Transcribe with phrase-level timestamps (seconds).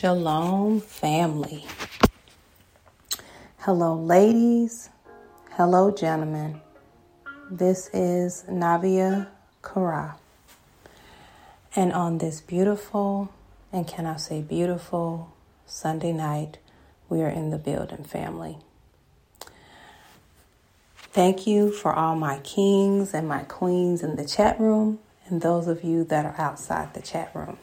[0.00, 1.66] Shalom, family.
[3.58, 4.88] Hello, ladies.
[5.50, 6.62] Hello, gentlemen.
[7.50, 9.28] This is Navia
[9.62, 10.16] Kara.
[11.76, 13.30] And on this beautiful,
[13.74, 15.34] and can I say beautiful,
[15.66, 16.56] Sunday night,
[17.10, 18.56] we are in the building, family.
[20.96, 25.68] Thank you for all my kings and my queens in the chat room, and those
[25.68, 27.58] of you that are outside the chat room.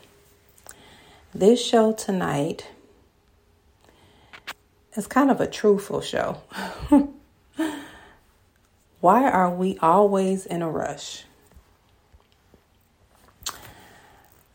[1.35, 2.69] This show tonight
[4.95, 6.41] is kind of a truthful show.
[9.01, 11.25] Why are we always in a rush?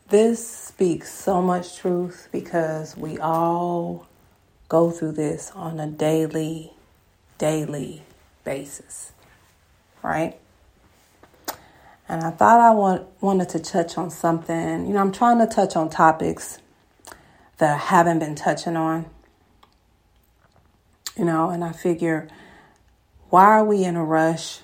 [0.09, 4.07] This speaks so much truth because we all
[4.67, 6.73] go through this on a daily,
[7.37, 8.01] daily
[8.43, 9.11] basis,
[10.01, 10.39] right?
[12.09, 14.87] And I thought I want, wanted to touch on something.
[14.87, 16.59] You know, I'm trying to touch on topics
[17.57, 19.05] that I haven't been touching on.
[21.17, 22.27] You know, and I figure,
[23.29, 24.59] why are we in a rush?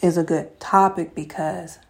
[0.00, 1.80] Is a good topic because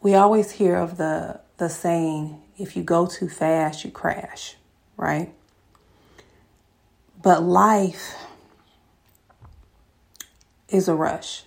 [0.00, 4.56] we always hear of the the saying, if you go too fast, you crash,
[4.96, 5.32] right?
[7.20, 8.14] But life
[10.68, 11.44] is a rush.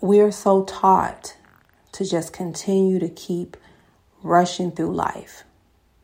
[0.00, 1.36] We're so taught
[1.92, 3.56] to just continue to keep
[4.22, 5.44] rushing through life.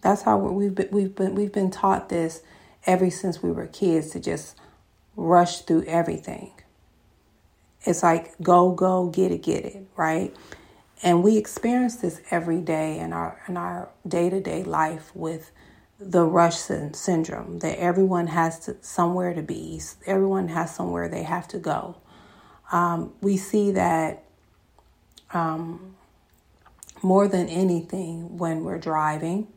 [0.01, 2.43] That's how we've been, we've been we've been taught this
[2.87, 4.57] ever since we were kids to just
[5.17, 6.53] rush through everything.
[7.83, 10.35] It's like go go get it get it, right?
[11.03, 15.51] And we experience this every day in our in our day-to-day life with
[15.99, 19.81] the rush syndrome that everyone has to, somewhere to be.
[20.07, 21.97] Everyone has somewhere they have to go.
[22.71, 24.25] Um, we see that
[25.33, 25.96] um,
[27.03, 29.49] more than anything when we're driving.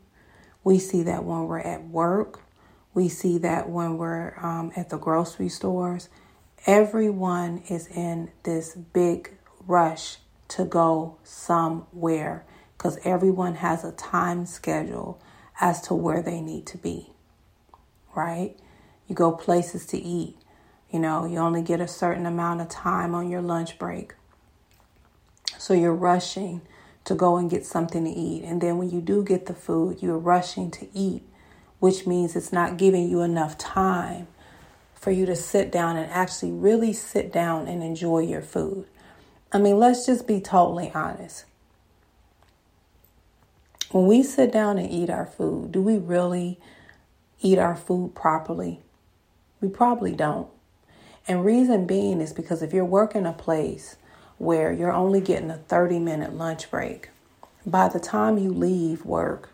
[0.62, 2.40] We see that when we're at work.
[2.92, 6.08] We see that when we're um, at the grocery stores.
[6.66, 12.44] Everyone is in this big rush to go somewhere
[12.76, 15.20] because everyone has a time schedule
[15.60, 17.12] as to where they need to be,
[18.14, 18.56] right?
[19.06, 20.36] You go places to eat.
[20.90, 24.14] You know, you only get a certain amount of time on your lunch break.
[25.58, 26.62] So you're rushing
[27.04, 28.44] to go and get something to eat.
[28.44, 31.22] And then when you do get the food, you're rushing to eat,
[31.78, 34.28] which means it's not giving you enough time
[34.94, 38.86] for you to sit down and actually really sit down and enjoy your food.
[39.52, 41.46] I mean, let's just be totally honest.
[43.90, 46.60] When we sit down and eat our food, do we really
[47.40, 48.80] eat our food properly?
[49.60, 50.48] We probably don't.
[51.26, 53.96] And reason being is because if you're working a place
[54.40, 57.10] where you're only getting a 30 minute lunch break,
[57.64, 59.50] by the time you leave work,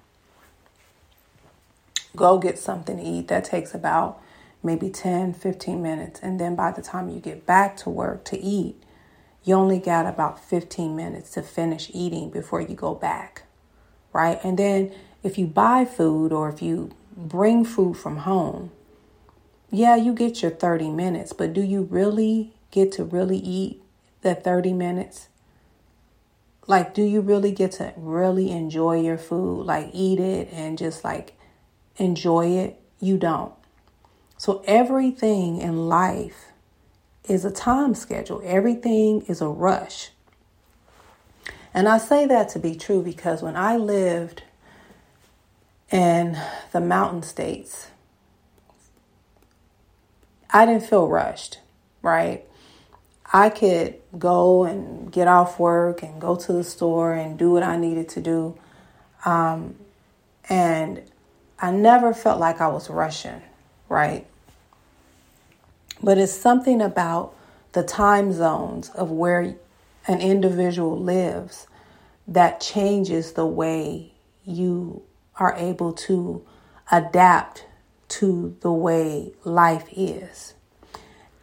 [2.14, 3.28] go get something to eat.
[3.28, 4.23] That takes about
[4.62, 6.21] maybe 10, 15 minutes.
[6.23, 8.83] And then by the time you get back to work to eat,
[9.45, 13.43] you only got about 15 minutes to finish eating before you go back
[14.16, 14.40] right?
[14.43, 18.71] And then if you buy food or if you bring food from home,
[19.71, 23.83] yeah, you get your 30 minutes, but do you really get to really eat
[24.26, 25.28] that 30 minutes?
[26.66, 29.64] Like, do you really get to really enjoy your food?
[29.64, 31.35] Like, eat it and just like
[31.97, 32.80] enjoy it?
[33.00, 33.52] You don't.
[34.37, 36.47] So, everything in life
[37.25, 40.11] is a time schedule, everything is a rush.
[41.73, 44.42] And I say that to be true because when I lived
[45.90, 46.38] in
[46.73, 47.88] the mountain states,
[50.50, 51.59] I didn't feel rushed,
[52.00, 52.46] right?
[53.33, 57.62] I could go and get off work and go to the store and do what
[57.62, 58.59] I needed to do.
[59.25, 59.76] Um,
[60.49, 61.02] and
[61.59, 63.42] I never felt like I was rushing,
[63.88, 64.26] right?
[66.02, 67.35] But it's something about
[67.73, 69.56] the time zones of where
[70.06, 71.66] an individual lives
[72.28, 74.12] that changes the way
[74.45, 75.02] you
[75.37, 76.45] are able to
[76.90, 77.66] adapt
[78.09, 80.54] to the way life is.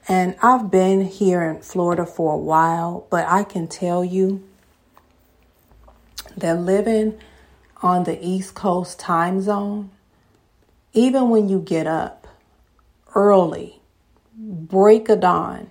[0.08, 4.44] And I've been here in Florida for a while, but I can tell you
[6.36, 7.18] that living
[7.82, 9.92] on the East Coast time zone,
[10.94, 12.28] even when you get up
[13.16, 13.80] early,
[14.36, 15.70] break of dawn,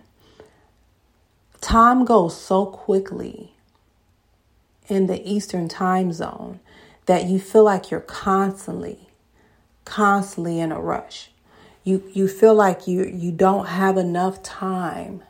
[1.61, 3.53] time goes so quickly
[4.89, 6.61] in the Eastern time zone
[7.07, 9.09] that you feel like you're constantly,
[9.85, 11.32] constantly in a rush.
[11.85, 15.23] You you feel like you you don't have enough time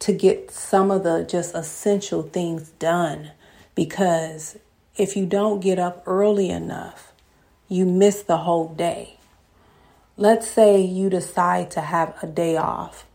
[0.00, 3.32] to get some of the just essential things done
[3.74, 4.58] because
[4.96, 7.12] if you don't get up early enough,
[7.68, 9.16] you miss the whole day.
[10.16, 13.06] Let's say you decide to have a day off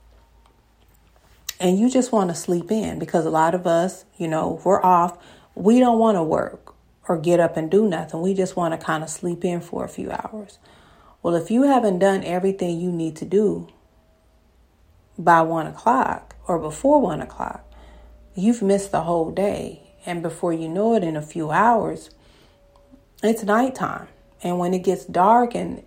[1.60, 4.84] and you just want to sleep in because a lot of us, you know, we're
[4.84, 5.18] off.
[5.56, 6.74] We don't want to work
[7.08, 8.22] or get up and do nothing.
[8.22, 10.58] We just want to kind of sleep in for a few hours.
[11.24, 13.70] Well, if you haven't done everything you need to do
[15.18, 17.66] by one o'clock or before one o'clock,
[18.36, 19.94] you've missed the whole day.
[20.06, 22.10] And before you know it, in a few hours,
[23.24, 24.10] it's nighttime.
[24.44, 25.84] And when it gets dark and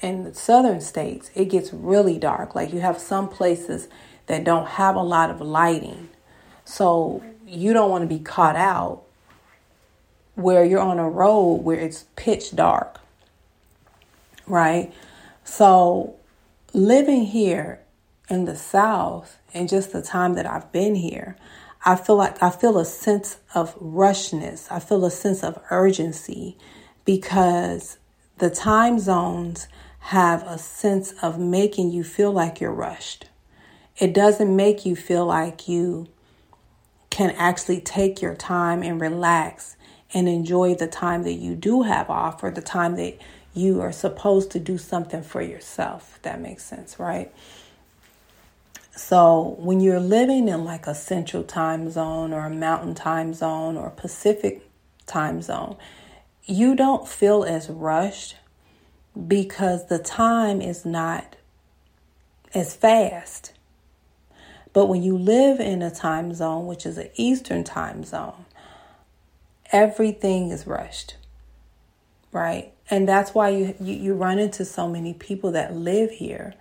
[0.00, 2.56] in the southern states, it gets really dark.
[2.56, 3.86] Like you have some places
[4.26, 6.08] that don't have a lot of lighting.
[6.64, 9.04] So you don't want to be caught out
[10.34, 12.99] where you're on a road where it's pitch dark.
[14.46, 14.92] Right?
[15.44, 16.16] So
[16.72, 17.80] living here
[18.28, 21.36] in the South and just the time that I've been here,
[21.84, 24.70] I feel like I feel a sense of rushness.
[24.70, 26.56] I feel a sense of urgency
[27.04, 27.98] because
[28.38, 29.66] the time zones
[30.00, 33.26] have a sense of making you feel like you're rushed.
[33.98, 36.08] It doesn't make you feel like you
[37.10, 39.76] can actually take your time and relax
[40.14, 43.18] and enjoy the time that you do have off or the time that
[43.54, 46.18] you are supposed to do something for yourself.
[46.22, 47.32] That makes sense, right?
[48.94, 53.76] So, when you're living in like a central time zone or a mountain time zone
[53.76, 54.68] or Pacific
[55.06, 55.76] time zone,
[56.44, 58.36] you don't feel as rushed
[59.26, 61.36] because the time is not
[62.54, 63.52] as fast.
[64.72, 68.44] But when you live in a time zone, which is an Eastern time zone,
[69.72, 71.16] everything is rushed,
[72.32, 72.72] right?
[72.90, 76.54] And that's why you, you, you run into so many people that live here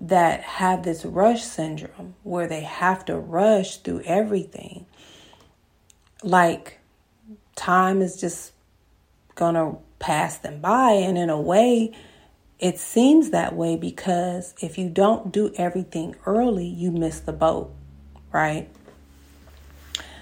[0.00, 4.86] that have this rush syndrome where they have to rush through everything.
[6.22, 6.78] Like
[7.56, 8.52] time is just
[9.34, 10.92] gonna pass them by.
[10.92, 11.92] And in a way,
[12.60, 17.72] it seems that way because if you don't do everything early, you miss the boat,
[18.32, 18.68] right?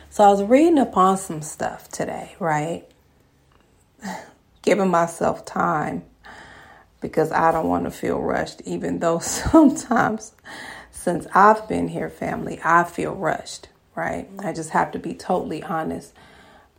[0.09, 2.89] So I was reading upon some stuff today, right?
[4.67, 6.03] Giving myself time
[7.01, 10.33] because I don't want to feel rushed, even though sometimes
[10.91, 14.29] since I've been here, family, I feel rushed, right?
[14.41, 16.13] I just have to be totally honest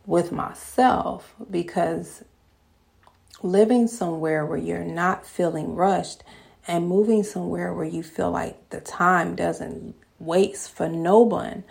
[0.04, 2.22] with myself because
[3.42, 6.22] living somewhere where you're not feeling rushed
[6.66, 11.64] and moving somewhere where you feel like the time doesn't waste for no one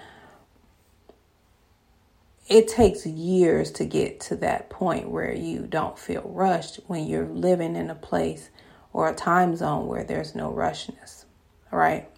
[2.47, 7.27] it takes years to get to that point where you don't feel rushed when you're
[7.27, 8.49] living in a place
[8.93, 11.25] or a time zone where there's no rushness,
[11.71, 12.09] right?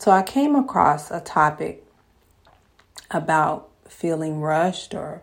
[0.00, 1.84] So I came across a topic
[3.10, 5.22] about feeling rushed or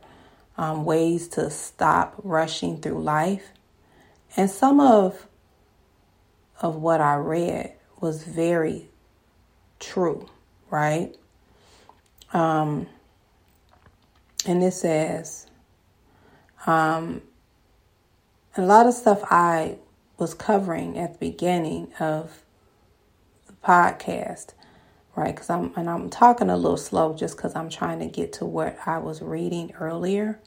[0.58, 3.50] um, ways to stop rushing through life.
[4.38, 5.26] And some of
[6.62, 8.90] of what I read was very
[9.80, 10.28] true,
[10.70, 11.16] right?
[12.34, 12.88] Um,
[14.46, 15.48] and it says,
[16.66, 17.22] um,
[18.58, 19.78] a lot of stuff I
[20.18, 22.44] was covering at the beginning of
[23.48, 24.54] the podcast,
[25.16, 25.34] right?
[25.34, 28.46] Because I'm and I'm talking a little slow just because I'm trying to get to
[28.46, 30.40] what I was reading earlier.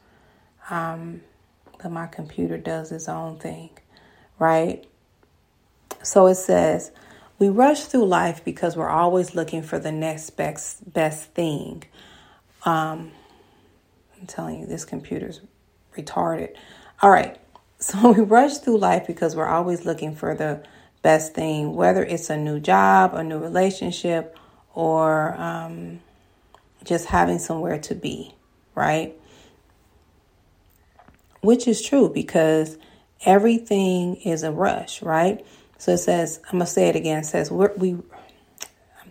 [0.70, 1.22] Um,
[1.82, 3.70] but my computer does its own thing,
[4.38, 4.84] right?
[6.02, 6.90] So it says,
[7.38, 11.84] we rush through life because we're always looking for the next best best thing.
[12.64, 13.12] Um,
[14.22, 15.40] I'm telling you, this computer's
[15.96, 16.54] retarded.
[17.02, 17.38] All right.
[17.82, 20.64] So we rush through life because we're always looking for the
[21.02, 24.38] best thing, whether it's a new job, a new relationship,
[24.72, 25.98] or um,
[26.84, 28.36] just having somewhere to be,
[28.76, 29.16] right?
[31.40, 32.78] Which is true because
[33.24, 35.44] everything is a rush, right?
[35.76, 37.18] So it says, I'm going to say it again.
[37.18, 37.96] It says, we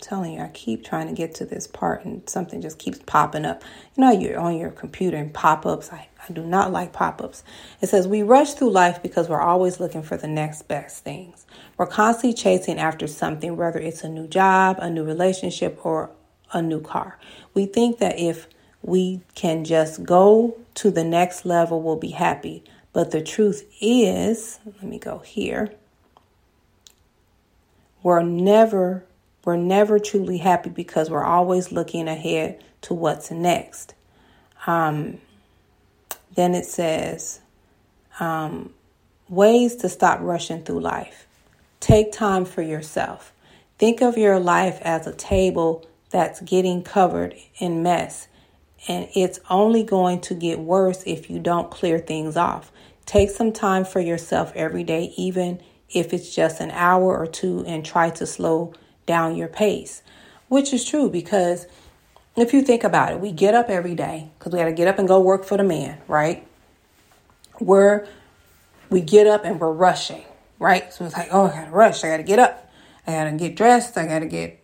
[0.01, 3.45] telling you, I keep trying to get to this part and something just keeps popping
[3.45, 3.63] up.
[3.95, 5.91] You know, you're on your computer and pop ups.
[5.93, 7.43] I, I do not like pop ups.
[7.81, 11.45] It says, We rush through life because we're always looking for the next best things.
[11.77, 16.11] We're constantly chasing after something, whether it's a new job, a new relationship, or
[16.51, 17.17] a new car.
[17.53, 18.47] We think that if
[18.81, 22.63] we can just go to the next level, we'll be happy.
[22.93, 25.71] But the truth is, let me go here.
[28.03, 29.05] We're never
[29.45, 33.93] we're never truly happy because we're always looking ahead to what's next.
[34.67, 35.19] Um,
[36.35, 37.39] then it says,
[38.19, 38.73] um,
[39.27, 41.27] ways to stop rushing through life.
[41.79, 43.33] Take time for yourself.
[43.79, 48.27] Think of your life as a table that's getting covered in mess
[48.87, 52.71] and it's only going to get worse if you don't clear things off.
[53.05, 57.63] Take some time for yourself every day, even if it's just an hour or two,
[57.67, 58.73] and try to slow
[59.11, 60.01] down your pace,
[60.47, 61.67] which is true because
[62.37, 64.87] if you think about it, we get up every day because we got to get
[64.87, 66.47] up and go work for the man, right?
[67.59, 68.07] We're
[68.89, 70.23] we get up and we're rushing,
[70.59, 70.93] right?
[70.93, 72.71] So it's like, oh, I gotta rush, I gotta get up,
[73.05, 74.63] I gotta get dressed, I gotta get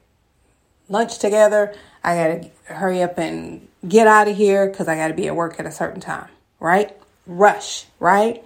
[0.90, 5.28] lunch together, I gotta hurry up and get out of here because I gotta be
[5.28, 6.96] at work at a certain time, right?
[7.26, 8.44] Rush, right?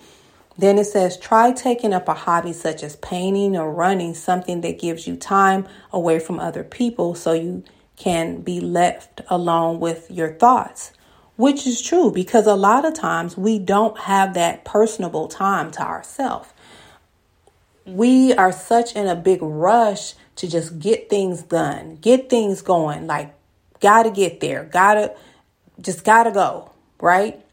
[0.62, 4.77] Then it says, try taking up a hobby such as painting or running, something that
[4.77, 7.63] gives you time away from other people so you
[7.96, 10.91] can be left alone with your thoughts,
[11.36, 15.82] which is true because a lot of times we don't have that personable time to
[15.82, 16.50] ourselves.
[17.84, 23.08] We are such in a big rush to just get things done, get things going,
[23.08, 23.34] like,
[23.80, 25.15] gotta get there, gotta,
[25.80, 27.44] just gotta go, right?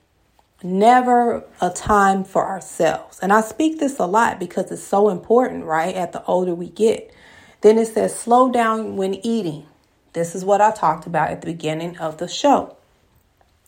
[0.62, 3.20] Never a time for ourselves.
[3.20, 5.94] And I speak this a lot because it's so important, right?
[5.94, 7.14] At the older we get.
[7.60, 9.66] Then it says, slow down when eating.
[10.14, 12.76] This is what I talked about at the beginning of the show.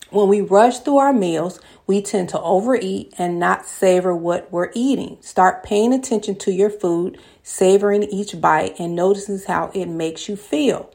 [0.09, 4.71] When we rush through our meals, we tend to overeat and not savor what we're
[4.73, 5.17] eating.
[5.21, 10.35] Start paying attention to your food, savoring each bite, and noticing how it makes you
[10.35, 10.93] feel.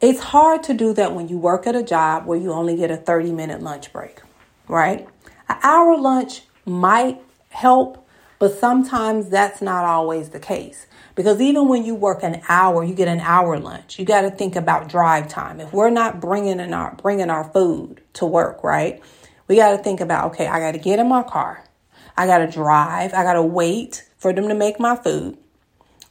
[0.00, 2.90] It's hard to do that when you work at a job where you only get
[2.90, 4.22] a 30 minute lunch break,
[4.70, 5.06] right?
[5.48, 8.06] An hour lunch might help,
[8.38, 10.86] but sometimes that's not always the case.
[11.14, 13.98] Because even when you work an hour, you get an hour lunch.
[13.98, 15.60] You got to think about drive time.
[15.60, 19.02] If we're not bringing in our bringing our food to work, right?
[19.48, 21.64] We got to think about okay, I got to get in my car.
[22.16, 23.12] I got to drive.
[23.12, 25.36] I got to wait for them to make my food.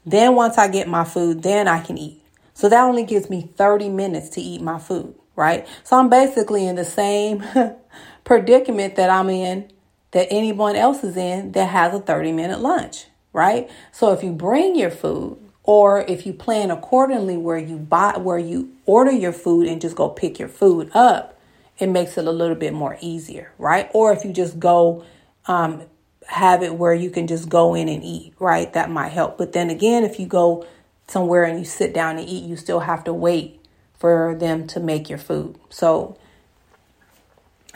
[0.05, 2.21] Then once I get my food, then I can eat.
[2.53, 5.67] So that only gives me 30 minutes to eat my food, right?
[5.83, 7.43] So I'm basically in the same
[8.23, 9.71] predicament that I'm in
[10.11, 13.69] that anyone else is in that has a 30 minute lunch right?
[13.91, 18.37] So if you bring your food or if you plan accordingly where you buy where
[18.37, 21.39] you order your food and just go pick your food up,
[21.77, 23.89] it makes it a little bit more easier, right?
[23.93, 25.05] Or if you just go
[25.45, 25.83] um,
[26.27, 28.71] have it where you can just go in and eat, right?
[28.73, 29.37] That might help.
[29.37, 30.65] But then again, if you go
[31.07, 33.59] somewhere and you sit down and eat, you still have to wait
[33.97, 35.57] for them to make your food.
[35.69, 36.17] So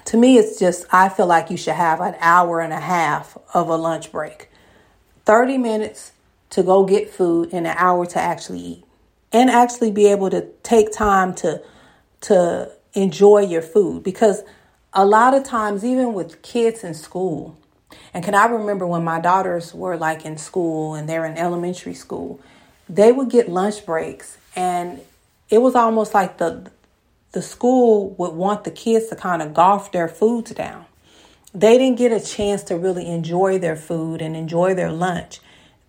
[0.06, 3.38] to me, it's just, I feel like you should have an hour and a half
[3.54, 4.50] of a lunch break.
[5.26, 6.12] 30 minutes
[6.52, 8.84] to go get food and an hour to actually eat.
[9.32, 11.62] And actually be able to take time to
[12.22, 14.04] to enjoy your food.
[14.04, 14.44] Because
[14.94, 17.58] a lot of times even with kids in school
[18.14, 21.96] and can I remember when my daughters were like in school and they're in elementary
[21.96, 22.40] school
[22.88, 25.02] they would get lunch breaks and
[25.50, 26.72] it was almost like the
[27.34, 30.86] the school would want the kids to kind of golf their foods down
[31.54, 35.40] they didn't get a chance to really enjoy their food and enjoy their lunch.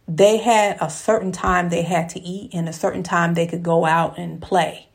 [0.06, 3.62] They had a certain time they had to eat and a certain time they could
[3.62, 4.88] go out and play.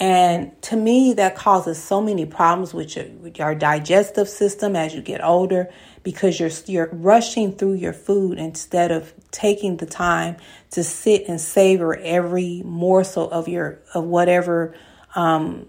[0.00, 4.94] And to me, that causes so many problems with your, with your digestive system as
[4.94, 5.70] you get older
[6.02, 10.36] because you're you're rushing through your food instead of taking the time
[10.70, 14.74] to sit and savor every morsel of your of whatever
[15.14, 15.66] um,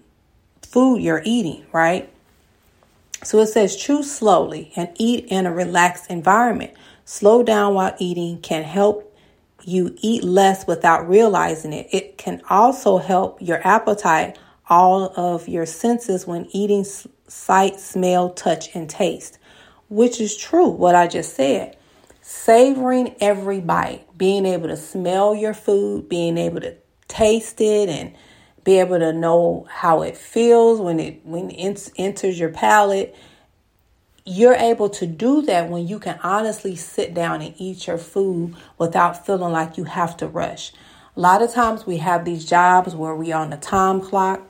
[0.72, 1.64] food you're eating.
[1.72, 2.12] Right?
[3.22, 6.72] So it says choose slowly and eat in a relaxed environment.
[7.04, 9.08] Slow down while eating can help
[9.64, 11.88] you eat less without realizing it.
[11.92, 16.84] It can also help your appetite, all of your senses when eating
[17.28, 19.38] sight, smell, touch, and taste,
[19.88, 21.76] which is true, what I just said.
[22.22, 26.74] Savoring every bite, being able to smell your food, being able to
[27.08, 28.14] taste it, and
[28.64, 33.14] be able to know how it feels when it when it enters your palate.
[34.24, 38.54] You're able to do that when you can honestly sit down and eat your food
[38.78, 40.72] without feeling like you have to rush.
[41.16, 44.42] A lot of times we have these jobs where we are on a time clock.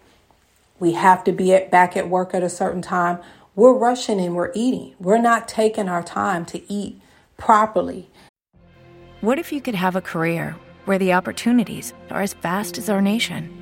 [0.78, 3.18] We have to be at, back at work at a certain time.
[3.54, 4.94] We're rushing and we're eating.
[4.98, 7.00] We're not taking our time to eat
[7.38, 8.10] properly.
[9.22, 13.00] What if you could have a career where the opportunities are as vast as our
[13.00, 13.61] nation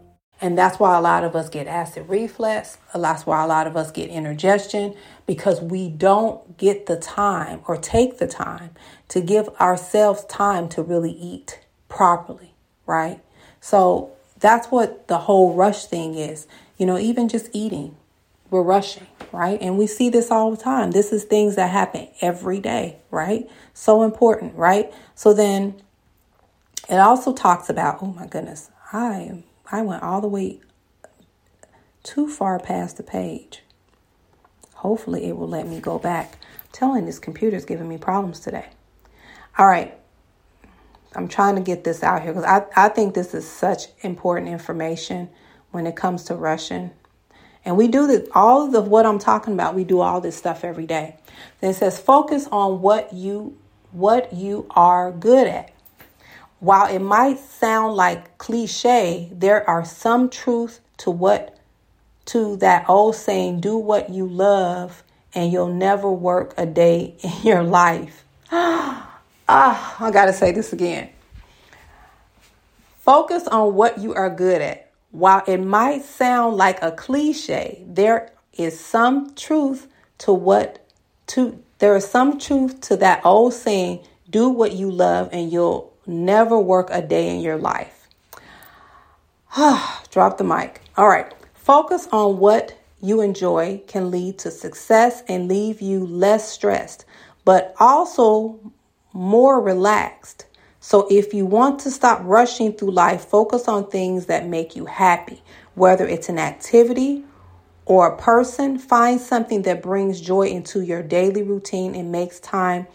[0.41, 2.79] And that's why a lot of us get acid reflux.
[2.95, 4.95] That's why a lot of us get indigestion
[5.27, 8.71] because we don't get the time or take the time
[9.09, 12.55] to give ourselves time to really eat properly,
[12.87, 13.19] right?
[13.59, 16.47] So that's what the whole rush thing is.
[16.77, 17.95] You know, even just eating,
[18.49, 19.61] we're rushing, right?
[19.61, 20.89] And we see this all the time.
[20.89, 23.47] This is things that happen every day, right?
[23.75, 24.91] So important, right?
[25.13, 25.83] So then
[26.89, 30.59] it also talks about, oh my goodness, I I went all the way
[32.03, 33.63] too far past the page.
[34.75, 36.37] Hopefully it will let me go back.
[36.59, 38.69] I'm telling this computer is giving me problems today.
[39.57, 39.97] All right.
[41.13, 44.47] I'm trying to get this out here because I, I think this is such important
[44.47, 45.29] information
[45.71, 46.91] when it comes to Russian.
[47.63, 50.63] And we do this, all of what I'm talking about, we do all this stuff
[50.63, 51.17] every day.
[51.59, 53.57] Then it says focus on what you
[53.91, 55.70] what you are good at.
[56.61, 61.57] While it might sound like cliche, there are some truth to what
[62.25, 67.33] to that old saying, do what you love and you'll never work a day in
[67.43, 68.23] your life.
[69.53, 71.09] Ah, I got to say this again.
[72.99, 74.91] Focus on what you are good at.
[75.09, 79.87] While it might sound like a cliche, there is some truth
[80.19, 80.87] to what
[81.27, 85.90] to there is some truth to that old saying, do what you love and you'll
[86.11, 88.07] never work a day in your life.
[90.11, 90.81] Drop the mic.
[90.97, 91.33] All right.
[91.53, 97.05] Focus on what you enjoy can lead to success and leave you less stressed,
[97.43, 98.59] but also
[99.13, 100.45] more relaxed.
[100.79, 104.85] So, if you want to stop rushing through life, focus on things that make you
[104.85, 105.41] happy,
[105.75, 107.23] whether it's an activity
[107.85, 108.79] or a person.
[108.79, 112.87] Find something that brings joy into your daily routine and makes time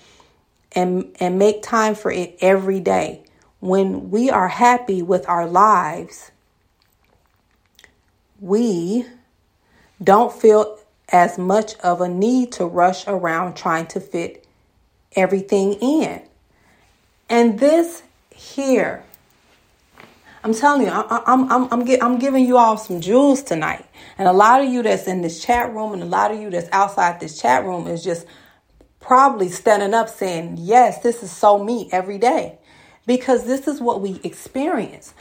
[0.77, 3.23] and, and make time for it every day.
[3.61, 6.31] When we are happy with our lives,
[8.39, 9.07] we
[10.03, 14.47] don't feel as much of a need to rush around trying to fit
[15.17, 16.23] everything in.
[17.31, 19.03] And this here,
[20.45, 23.87] I'm telling you, I, I'm, I'm, I'm, I'm giving you all some jewels tonight.
[24.19, 26.51] And a lot of you that's in this chat room and a lot of you
[26.51, 28.27] that's outside this chat room is just
[29.07, 32.59] probably standing up saying, Yes, this is so me every day.
[33.07, 35.14] Because this is what we experience.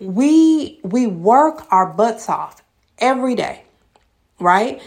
[0.00, 2.62] We we work our butts off
[2.98, 3.62] every day,
[4.40, 4.82] right?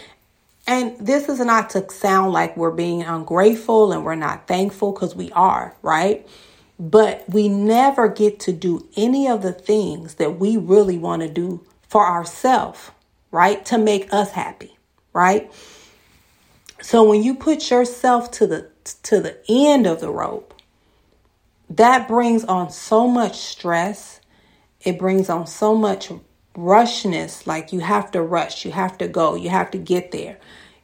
[0.66, 5.14] And this is not to sound like we're being ungrateful and we're not thankful because
[5.14, 6.26] we are, right?
[6.78, 11.28] But we never get to do any of the things that we really want to
[11.28, 12.90] do for ourselves,
[13.30, 13.64] right?
[13.66, 14.76] To make us happy,
[15.12, 15.50] right?
[16.82, 18.68] So when you put yourself to the
[19.04, 20.52] to the end of the rope,
[21.70, 24.20] that brings on so much stress.
[24.80, 26.10] It brings on so much
[26.56, 30.38] rushness, like you have to rush, you have to go, you have to get there.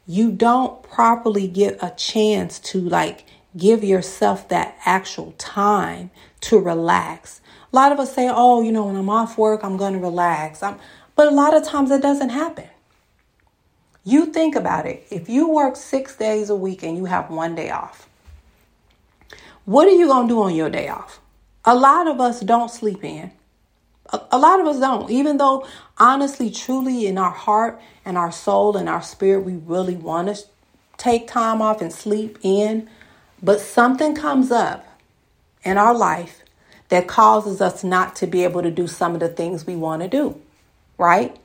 [0.07, 3.25] You don't properly get a chance to like
[3.57, 7.41] give yourself that actual time to relax.
[7.71, 9.99] A lot of us say, "Oh, you know, when I'm off work, I'm going to
[9.99, 10.77] relax." I'm,
[11.15, 12.69] but a lot of times it doesn't happen.
[14.03, 15.05] You think about it.
[15.09, 18.07] If you work 6 days a week and you have one day off,
[19.65, 21.19] what are you going to do on your day off?
[21.65, 23.31] A lot of us don't sleep in
[24.11, 25.09] a, lot of us don't.
[25.09, 29.95] Even though, honestly, truly in our heart and our soul and our spirit, we really
[29.95, 30.43] want to
[30.97, 32.89] take time off and sleep in.
[33.41, 34.85] But something comes up
[35.63, 36.43] in our life
[36.89, 40.01] that causes us not to be able to do some of the things we want
[40.01, 40.41] to do,
[40.97, 41.37] right?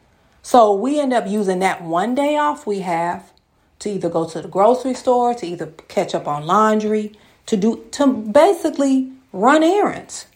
[0.44, 3.33] So we end up using that one day off we have
[3.78, 7.12] to either go to the grocery store, to either catch up on laundry,
[7.46, 10.26] to do to basically run errands.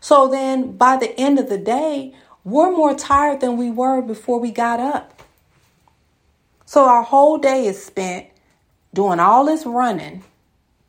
[0.00, 4.38] So then by the end of the day, we're more tired than we were before
[4.38, 5.20] we got up.
[6.64, 8.28] So our whole day is spent
[8.94, 10.22] doing all this running,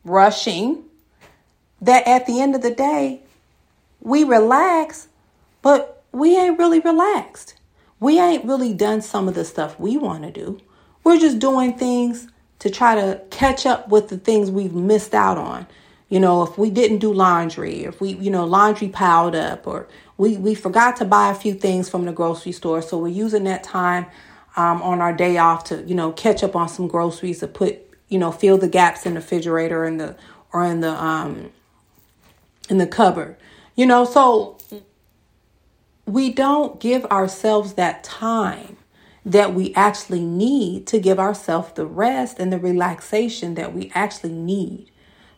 [0.06, 0.84] rushing,
[1.82, 3.22] that at the end of the day,
[4.00, 5.08] we relax,
[5.64, 7.56] but we ain't really relaxed.
[8.02, 10.60] We ain't really done some of the stuff we want to do.
[11.06, 12.28] We're just doing things
[12.60, 15.68] to try to catch up with the things we've missed out on
[16.12, 19.88] you know, if we didn't do laundry, if we, you know, laundry piled up, or
[20.18, 22.82] we, we forgot to buy a few things from the grocery store.
[22.82, 24.06] So we're using that time
[24.58, 27.80] um, on our day off to, you know, catch up on some groceries to put,
[28.10, 30.18] you know, fill the gaps in the refrigerator and the,
[30.52, 31.50] or in the, um,
[32.70, 33.38] in the cupboard.
[33.78, 34.58] You know, so
[36.06, 38.78] we don't give ourselves that time
[39.26, 44.34] that we actually need to give ourselves the rest and the relaxation that we actually
[44.34, 44.90] need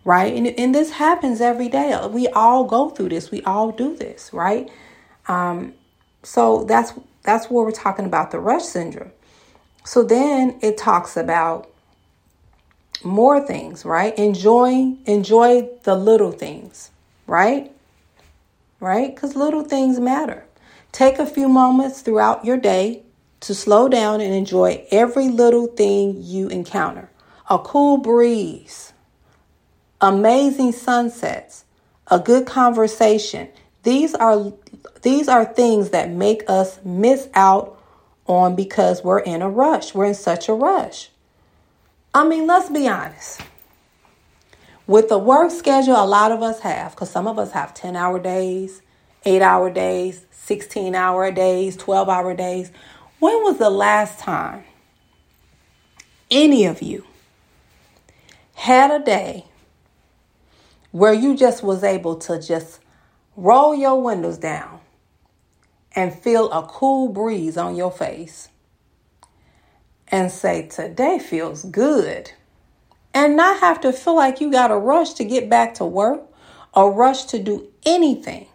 [0.06, 0.34] right?
[0.36, 1.98] And, and this happens every day.
[2.12, 3.32] We all go through this.
[3.32, 4.70] We all do this, right?
[5.28, 5.74] Um,
[6.24, 9.12] So that's that's where we're talking about the rush syndrome.
[9.86, 11.70] So then it talks about
[13.04, 14.18] more things, right?
[14.18, 16.92] Enjoy enjoy the little things,
[17.28, 17.72] right?
[18.80, 19.16] Right?
[19.16, 20.46] Cuz little things matter.
[20.94, 23.02] Take a few moments throughout your day
[23.40, 27.10] to slow down and enjoy every little thing you encounter.
[27.50, 28.94] A cool breeze,
[30.00, 31.66] amazing sunsets,
[32.08, 33.50] a good conversation.
[33.82, 34.54] These are
[35.02, 37.78] these are things that make us miss out
[38.28, 39.96] on because we're in a rush.
[39.96, 41.10] We're in such a rush.
[42.14, 43.42] I mean, let's be honest.
[44.86, 47.96] With the work schedule a lot of us have, because some of us have 10
[47.96, 48.84] hour days,
[49.26, 52.72] 8 hour days, 16 hour days, 12 hour days.
[53.18, 54.64] When was the last time
[56.30, 57.06] any of you
[58.54, 59.46] had a day
[60.92, 62.82] where you just was able to just
[63.36, 64.80] roll your windows down
[65.96, 68.50] and feel a cool breeze on your face
[70.10, 72.32] and say, Today feels good.
[73.12, 76.22] And not have to feel like you got a rush to get back to work
[76.76, 78.46] or rush to do anything.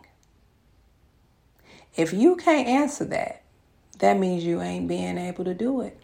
[1.98, 3.42] If you can't answer that,
[3.98, 5.98] that means you ain't being able to do it.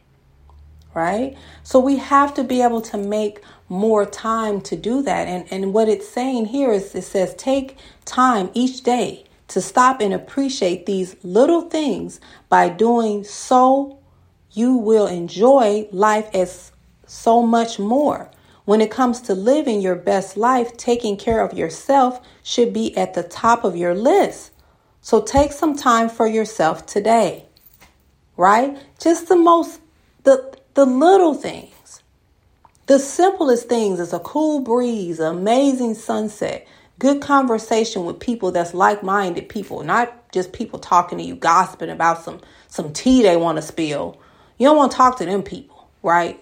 [0.92, 1.36] Right?
[1.62, 5.28] So we have to be able to make more time to do that.
[5.28, 10.00] And, and what it's saying here is it says, take time each day to stop
[10.00, 13.98] and appreciate these little things by doing so
[14.52, 16.72] you will enjoy life as
[17.06, 18.30] so much more.
[18.64, 23.14] When it comes to living your best life, taking care of yourself should be at
[23.14, 24.50] the top of your list.
[25.04, 27.44] So take some time for yourself today.
[28.38, 28.78] Right?
[28.98, 29.78] Just the most
[30.22, 32.02] the the little things.
[32.86, 36.66] The simplest things is a cool breeze, amazing sunset,
[36.98, 42.22] good conversation with people that's like-minded people, not just people talking to you gossiping about
[42.22, 44.18] some some tea they want to spill.
[44.56, 46.40] You don't want to talk to them people, right?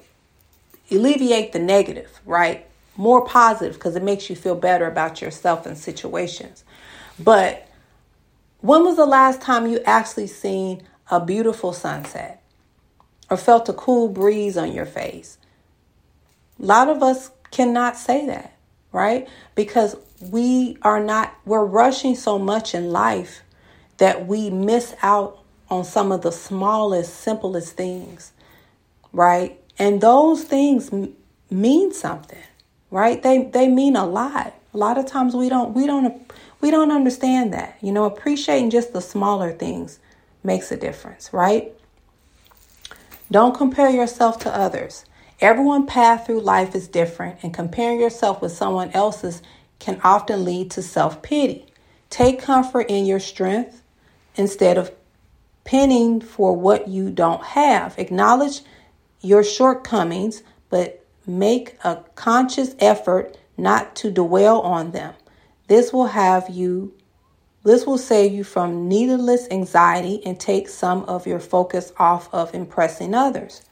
[0.88, 2.64] Alleviate the negative, right?
[2.96, 6.62] More positive because it makes you feel better about yourself and situations.
[7.18, 7.68] But
[8.62, 12.42] when was the last time you actually seen a beautiful sunset
[13.30, 15.38] or felt a cool breeze on your face?
[16.60, 18.56] A lot of us cannot say that,
[18.92, 19.28] right?
[19.54, 23.42] Because we are not, we're rushing so much in life
[23.98, 25.38] that we miss out
[25.70, 28.32] on some of the smallest, simplest things,
[29.12, 29.60] right?
[29.78, 31.14] And those things m-
[31.50, 32.42] mean something,
[32.90, 33.22] right?
[33.22, 34.54] They they mean a lot.
[34.74, 37.76] A lot of times we don't we don't we don't understand that.
[37.82, 39.98] You know, appreciating just the smaller things
[40.42, 41.74] makes a difference, right?
[43.30, 45.04] Don't compare yourself to others.
[45.40, 49.42] Everyone's path through life is different, and comparing yourself with someone else's
[49.80, 51.66] can often lead to self pity.
[52.08, 53.82] Take comfort in your strength
[54.36, 54.92] instead of
[55.64, 57.98] pinning for what you don't have.
[57.98, 58.60] Acknowledge
[59.20, 65.14] your shortcomings, but make a conscious effort not to dwell on them.
[65.72, 66.92] This will have you
[67.64, 72.54] this will save you from needless anxiety and take some of your focus off of
[72.54, 73.62] impressing others.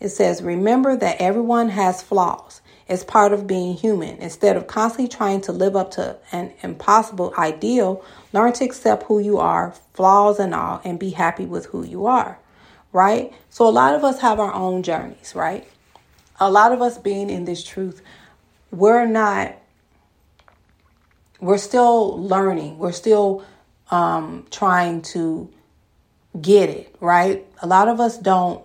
[0.00, 2.62] It says, Remember that everyone has flaws.
[2.88, 4.16] It's part of being human.
[4.20, 8.02] Instead of constantly trying to live up to an impossible ideal,
[8.32, 12.06] learn to accept who you are, flaws and all, and be happy with who you
[12.06, 12.38] are,
[12.90, 13.34] right?
[13.50, 15.68] So, a lot of us have our own journeys, right?
[16.40, 18.00] A lot of us being in this truth,
[18.70, 19.54] we're not,
[21.44, 23.44] we're still learning, we're still
[23.90, 25.50] um, trying to
[26.40, 27.46] get it, right?
[27.62, 28.64] A lot of us don't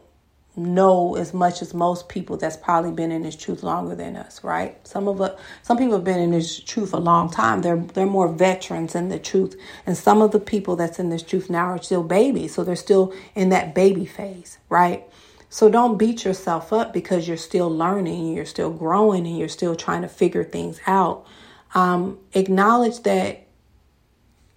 [0.58, 4.44] know as much as most people that's probably been in this truth longer than us,
[4.44, 4.76] right?
[4.88, 7.62] Some of us, some people have been in this truth a long time.
[7.62, 11.24] They're they're more veterans in the truth, and some of the people that's in this
[11.24, 15.06] truth now are still babies, so they're still in that baby phase, right?
[15.50, 19.76] So don't beat yourself up because you're still learning, you're still growing, and you're still
[19.76, 21.26] trying to figure things out.
[21.75, 23.45] Um, acknowledge that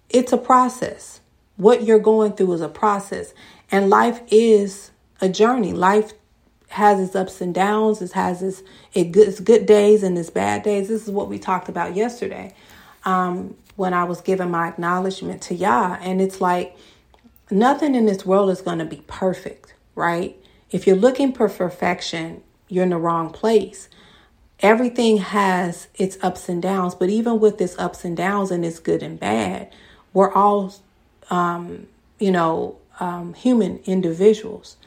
[0.09, 1.21] it's a process.
[1.57, 3.33] What you're going through is a process,
[3.71, 5.73] and life is a journey.
[5.73, 6.13] Life
[6.69, 8.01] has its ups and downs.
[8.01, 10.87] It has its, its good days and its bad days.
[10.87, 12.55] This is what we talked about yesterday
[13.05, 15.97] um, when I was giving my acknowledgement to Yah.
[16.01, 16.75] And it's like
[17.51, 20.35] nothing in this world is going to be perfect, right?
[20.71, 23.87] If you're looking for perfection, you're in the wrong place.
[24.63, 28.79] Everything has its ups and downs, but even with its ups and downs and its
[28.79, 29.71] good and bad,
[30.13, 30.73] we're all,
[31.29, 34.77] um, you know, um, human individuals.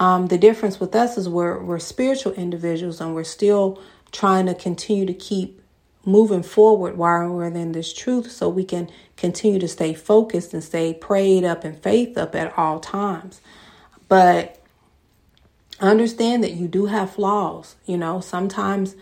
[0.00, 4.54] Um, the difference with us is we're, we're spiritual individuals and we're still trying to
[4.54, 5.62] continue to keep
[6.04, 10.64] moving forward while we're in this truth so we can continue to stay focused and
[10.64, 13.40] stay prayed up and faith up at all times.
[14.08, 14.60] But
[15.78, 17.76] understand that you do have flaws.
[17.86, 18.96] You know, sometimes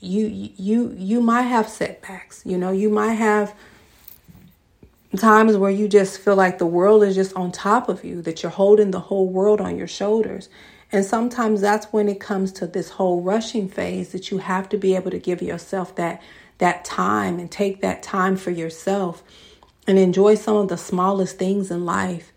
[0.00, 2.42] you you you might have setbacks.
[2.44, 3.54] You know, you might have
[5.16, 8.42] times where you just feel like the world is just on top of you, that
[8.42, 10.48] you're holding the whole world on your shoulders.
[10.92, 14.78] And sometimes that's when it comes to this whole rushing phase that you have to
[14.78, 16.22] be able to give yourself that
[16.58, 19.22] that time and take that time for yourself
[19.86, 22.32] and enjoy some of the smallest things in life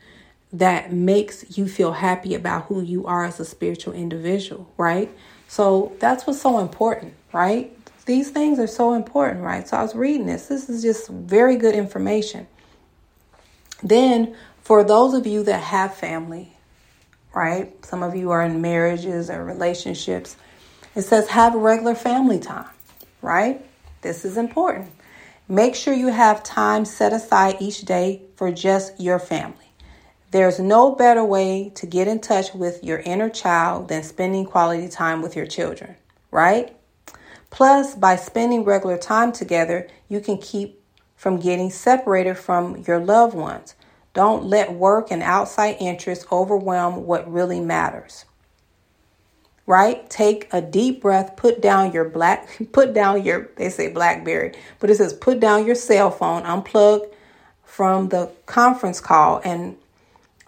[0.53, 5.09] that makes you feel happy about who you are as a spiritual individual, right?
[5.51, 7.77] So that's what's so important, right?
[8.05, 9.67] These things are so important, right?
[9.67, 10.47] So I was reading this.
[10.47, 12.47] This is just very good information.
[13.83, 16.53] Then, for those of you that have family,
[17.35, 17.69] right?
[17.85, 20.37] Some of you are in marriages or relationships.
[20.95, 22.69] It says have regular family time,
[23.21, 23.61] right?
[24.03, 24.89] This is important.
[25.49, 29.70] Make sure you have time set aside each day for just your family.
[30.31, 34.87] There's no better way to get in touch with your inner child than spending quality
[34.87, 35.95] time with your children,
[36.31, 36.73] right?
[37.49, 40.81] Plus, by spending regular time together, you can keep
[41.17, 43.75] from getting separated from your loved ones.
[44.13, 48.23] Don't let work and outside interests overwhelm what really matters.
[49.65, 50.09] Right?
[50.09, 54.89] Take a deep breath, put down your black put down your they say blackberry, but
[54.89, 57.07] it says put down your cell phone, unplug
[57.63, 59.77] from the conference call and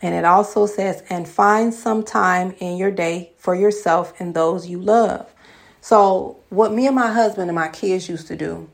[0.04, 4.68] and it also says and find some time in your day for yourself and those
[4.68, 5.34] you love.
[5.80, 8.70] So, what me and my husband and my kids used to do,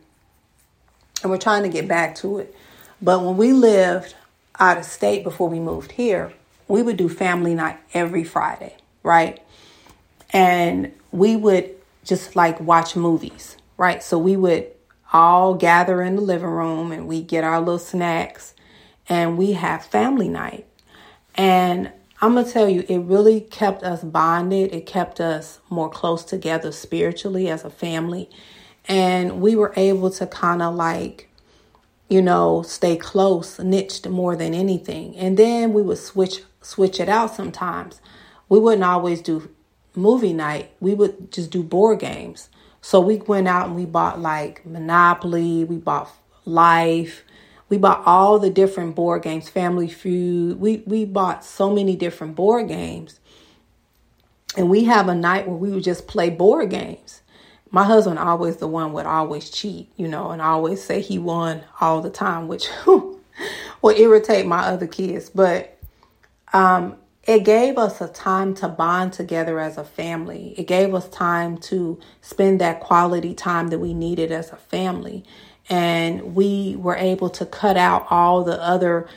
[1.22, 2.56] and we're trying to get back to it,
[3.00, 4.15] but when we lived
[4.60, 6.34] out of state before we moved here,
[6.68, 9.39] we would do family night every Friday, right?
[10.32, 14.02] And we would just like watch movies, right?
[14.02, 14.68] So we would
[15.13, 18.56] all gather in the living room and we get our little snacks
[19.08, 20.65] and we have family night.
[21.39, 24.73] And I'm going to tell you, it really kept us bonded.
[24.73, 28.30] It kept us more close together spiritually as a family.
[28.89, 31.30] And we were able to kind of like
[32.10, 35.15] you know, stay close, niched more than anything.
[35.15, 38.02] And then we would switch switch it out sometimes.
[38.49, 39.49] We wouldn't always do
[39.95, 40.71] movie night.
[40.80, 42.49] We would just do board games.
[42.82, 46.12] So we went out and we bought like Monopoly, we bought
[46.45, 47.23] Life,
[47.70, 50.60] we bought all the different board games, Family Feud.
[50.60, 53.20] We we bought so many different board games.
[54.58, 57.22] And we have a night where we would just play board games
[57.72, 61.64] my husband always the one would always cheat, you know, and always say he won
[61.80, 63.20] all the time, which will
[63.96, 65.30] irritate my other kids.
[65.30, 65.78] But
[66.54, 70.56] um, it gave us a time to bond together as a family.
[70.58, 75.24] It gave us time to spend that quality time that we needed as a family.
[75.70, 79.08] And we were able to cut out all the other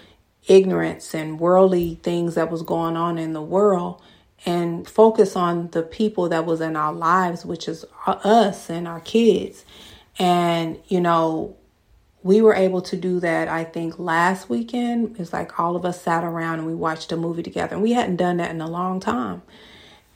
[0.47, 4.03] ignorance and worldly things that was going on in the world
[4.45, 9.01] and focus on the people that was in our lives, which is us and our
[9.01, 9.65] kids.
[10.19, 11.57] And, you know,
[12.25, 15.17] we were able to do that, I think, last weekend.
[15.19, 17.75] It's like all of us sat around and we watched a movie together.
[17.75, 19.43] And we hadn't done that in a long time.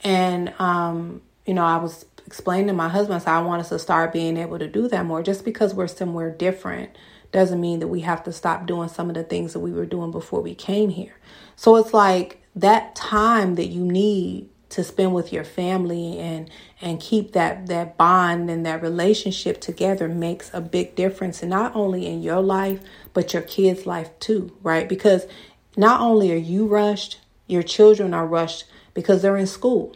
[0.03, 3.79] And, um, you know, I was explaining to my husband, so I want us to
[3.79, 5.23] start being able to do that more.
[5.23, 6.95] Just because we're somewhere different
[7.31, 9.85] doesn't mean that we have to stop doing some of the things that we were
[9.85, 11.15] doing before we came here.
[11.55, 16.49] So it's like that time that you need to spend with your family and
[16.81, 21.73] and keep that that bond and that relationship together makes a big difference and not
[21.73, 22.81] only in your life
[23.13, 25.25] but your kids life too right because
[25.77, 29.95] not only are you rushed your children are rushed because they're in school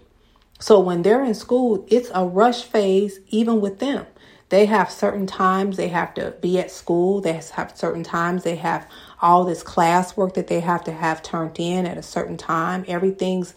[0.62, 4.05] so when they're in school it's a rush phase even with them
[4.47, 8.55] they have certain times they have to be at school they have certain times they
[8.55, 8.88] have
[9.22, 12.84] all this classwork that they have to have turned in at a certain time.
[12.88, 13.53] Everything's,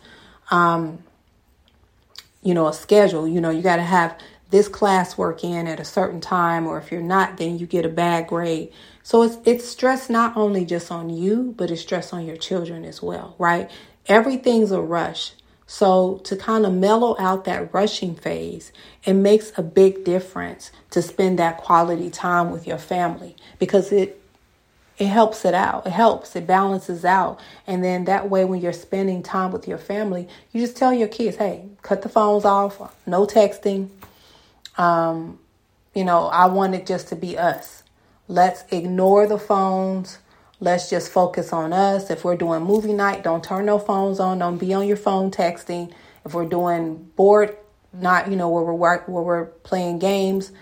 [0.51, 1.03] um,
[2.43, 3.27] you know, a schedule.
[3.27, 4.19] You know, you got to have
[4.51, 7.89] this classwork in at a certain time, or if you're not, then you get a
[7.89, 8.71] bad grade.
[9.03, 12.85] So it's it's stress not only just on you, but it's stress on your children
[12.85, 13.71] as well, right?
[14.07, 15.33] Everything's a rush.
[15.67, 18.73] So to kind of mellow out that rushing phase,
[19.05, 24.21] it makes a big difference to spend that quality time with your family because it
[24.97, 25.87] it helps it out.
[25.87, 26.37] It helps.
[26.37, 27.41] It balances out.
[27.67, 31.09] And then that way, when you're spending time with your family, you just tell your
[31.09, 33.89] kids, hey, cut the phones off, no texting.
[34.79, 35.41] Um,
[35.95, 37.83] you know, I want it just to be us.
[38.29, 40.19] Let's ignore the phones.
[40.65, 42.09] Let's just focus on us.
[42.09, 44.39] If we're doing movie night, don't turn no phones on.
[44.39, 45.93] Don't be on your phone texting.
[46.25, 47.55] If we're doing board,
[47.93, 50.53] not you know where we're where we're playing games,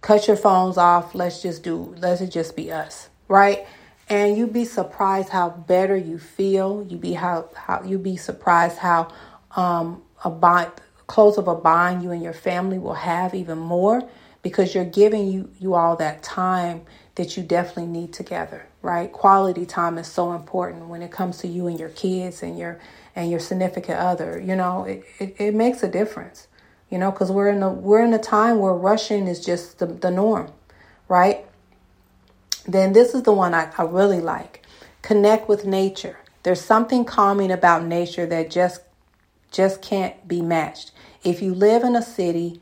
[0.00, 1.12] cut your phones off.
[1.12, 3.66] Let's just do, let's just be us, right?
[4.08, 6.86] And you'd be surprised how better you feel.
[6.88, 9.12] You'd be how, how you be surprised how
[9.56, 10.70] um, a bond,
[11.08, 14.08] close of a bond you and your family will have even more
[14.42, 16.82] because you're giving you you all that time
[17.16, 19.12] that you definitely need together, right?
[19.12, 22.78] Quality time is so important when it comes to you and your kids and your
[23.14, 24.40] and your significant other.
[24.40, 26.46] You know, it, it, it makes a difference.
[26.90, 29.86] You know, because we're in a we're in a time where rushing is just the,
[29.86, 30.50] the norm,
[31.08, 31.44] right?
[32.66, 34.64] Then this is the one I, I really like.
[35.02, 36.18] Connect with nature.
[36.42, 38.82] There's something calming about nature that just
[39.50, 40.92] just can't be matched.
[41.24, 42.60] If you live in a city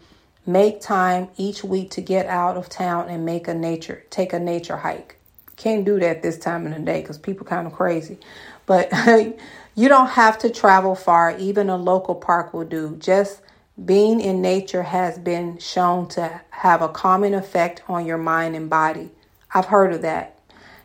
[0.48, 4.38] Make time each week to get out of town and make a nature, take a
[4.38, 5.15] nature hike.
[5.56, 8.18] Can't do that this time of the day because people kind of crazy.
[8.66, 8.92] But
[9.74, 11.36] you don't have to travel far.
[11.38, 12.96] Even a local park will do.
[12.96, 13.40] Just
[13.82, 18.68] being in nature has been shown to have a calming effect on your mind and
[18.68, 19.10] body.
[19.52, 20.38] I've heard of that.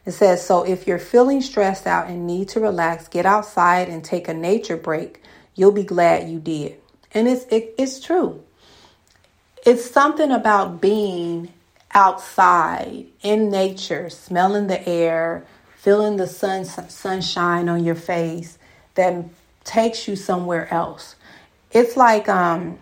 [0.06, 4.04] It says, so if you're feeling stressed out and need to relax, get outside and
[4.04, 5.22] take a nature break.
[5.54, 6.78] You'll be glad you did.
[7.14, 8.44] And it's it, it's true
[9.66, 11.54] it's something about being
[11.94, 18.58] outside in nature, smelling the air, feeling the sun sunshine on your face
[18.96, 19.26] that
[19.64, 21.16] takes you somewhere else.
[21.72, 22.80] It's like um,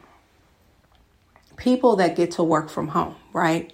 [1.58, 3.72] people that get to work from home, right?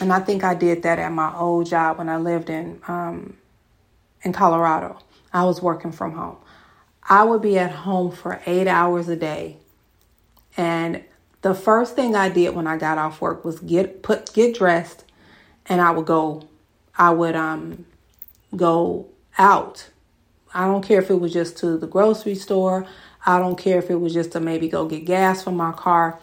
[0.00, 3.36] And I think I did that at my old job when I lived in um,
[4.22, 4.98] in Colorado.
[5.32, 6.36] I was working from home.
[7.08, 9.56] I would be at home for eight hours a day,
[10.56, 11.02] and
[11.42, 15.04] the first thing I did when I got off work was get put get dressed
[15.66, 16.48] and I would go
[16.96, 17.86] I would um
[18.56, 19.90] go out.
[20.52, 22.86] I don't care if it was just to the grocery store.
[23.24, 26.18] I don't care if it was just to maybe go get gas for my car.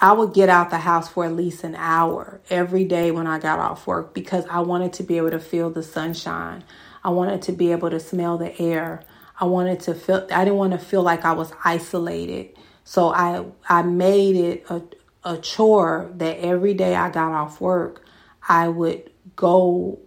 [0.00, 3.38] I would get out the house for at least an hour every day when I
[3.38, 6.64] got off work because I wanted to be able to feel the sunshine.
[7.04, 9.04] I wanted to be able to smell the air.
[9.38, 13.44] I wanted to feel I didn't want to feel like I was isolated so I
[13.68, 14.82] I made it a,
[15.24, 18.04] a chore that every day I got off work,
[18.48, 19.98] I would go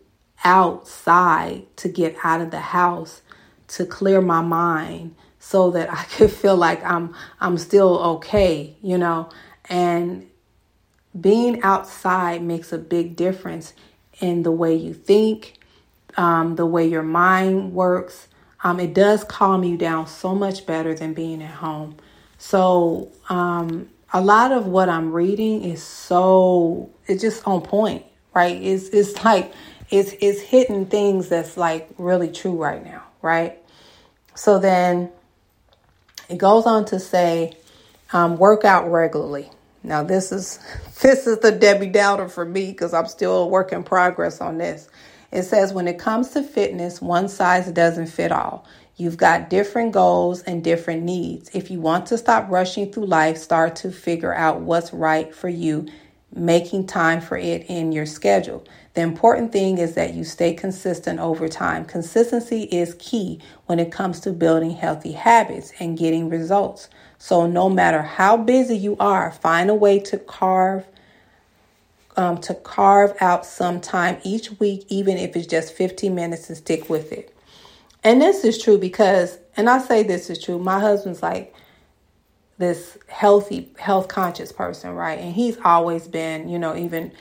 [0.43, 3.21] outside to get out of the house
[3.67, 8.97] to clear my mind so that I could feel like I'm I'm still okay, you
[8.97, 9.29] know.
[9.67, 10.29] And
[11.19, 13.73] being outside makes a big difference
[14.19, 15.57] in the way you think,
[16.17, 18.27] um, the way your mind works.
[18.63, 21.97] Um, it does calm you down so much better than being at home.
[22.47, 28.61] So um, a lot of what I'm reading is so it's just on point, right?
[28.61, 29.51] It's it's like
[29.89, 33.57] it's it's hitting things that's like really true right now, right?
[34.35, 35.09] So then
[36.29, 37.57] it goes on to say,
[38.13, 39.49] um, work out regularly.
[39.81, 40.59] Now this is
[41.01, 44.59] this is the Debbie Downer for me because I'm still a work in progress on
[44.59, 44.87] this.
[45.31, 48.67] It says when it comes to fitness, one size doesn't fit all.
[48.97, 51.49] You've got different goals and different needs.
[51.53, 55.49] If you want to stop rushing through life, start to figure out what's right for
[55.49, 55.87] you,
[56.33, 58.65] making time for it in your schedule.
[58.93, 61.85] The important thing is that you stay consistent over time.
[61.85, 66.89] Consistency is key when it comes to building healthy habits and getting results.
[67.17, 70.85] So, no matter how busy you are, find a way to carve
[72.17, 76.57] um, to carve out some time each week, even if it's just 15 minutes, and
[76.57, 77.34] stick with it.
[78.05, 81.55] And this is true because, and I say this is true, my husband's like
[82.59, 85.17] this healthy, health conscious person, right?
[85.17, 87.11] And he's always been, you know, even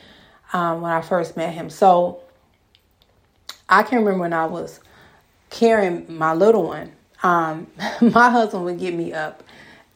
[0.53, 1.71] um, when I first met him.
[1.71, 2.21] So
[3.67, 4.81] I can remember when I was
[5.49, 7.67] carrying my little one, um,
[8.03, 9.43] my husband would get me up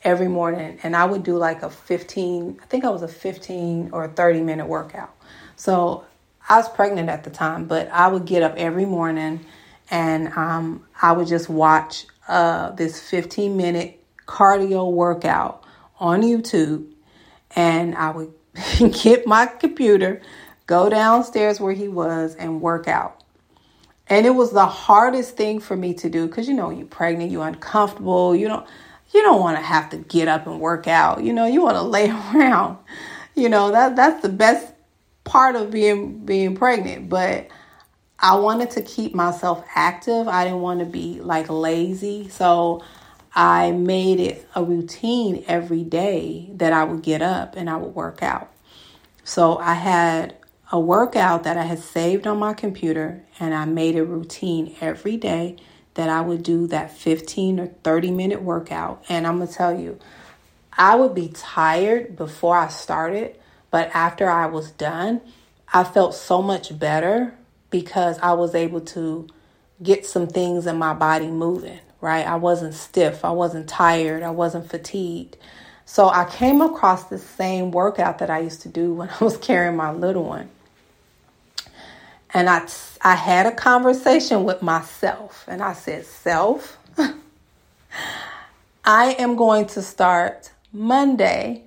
[0.04, 3.90] every morning and I would do like a 15, I think I was a 15
[3.92, 5.14] or 30 minute workout.
[5.54, 6.06] So
[6.48, 9.44] I was pregnant at the time, but I would get up every morning
[9.90, 15.64] and um, I would just watch uh, this 15 minute cardio workout
[15.98, 16.86] on YouTube,
[17.56, 18.32] and I would
[19.02, 20.20] get my computer,
[20.66, 23.22] go downstairs where he was, and work out.
[24.08, 27.30] And it was the hardest thing for me to do because you know you're pregnant,
[27.30, 28.66] you're uncomfortable, you don't
[29.12, 31.22] you don't want to have to get up and work out.
[31.22, 32.78] You know, you want to lay around.
[33.34, 34.72] You know, that that's the best
[35.24, 37.48] part of being being pregnant, but
[38.20, 40.26] I wanted to keep myself active.
[40.26, 42.28] I didn't want to be like lazy.
[42.28, 42.82] So
[43.34, 47.94] I made it a routine every day that I would get up and I would
[47.94, 48.50] work out.
[49.22, 50.34] So I had
[50.72, 55.16] a workout that I had saved on my computer and I made a routine every
[55.16, 55.56] day
[55.94, 59.04] that I would do that 15 or 30 minute workout.
[59.08, 59.98] And I'm going to tell you,
[60.72, 63.36] I would be tired before I started,
[63.70, 65.20] But after I was done,
[65.72, 67.37] I felt so much better
[67.70, 69.28] because I was able to
[69.82, 72.26] get some things in my body moving, right?
[72.26, 75.36] I wasn't stiff, I wasn't tired, I wasn't fatigued.
[75.84, 79.36] So I came across the same workout that I used to do when I was
[79.36, 80.50] carrying my little one.
[82.34, 82.66] And I,
[83.00, 86.76] I had a conversation with myself, and I said, Self,
[88.84, 91.62] I am going to start Monday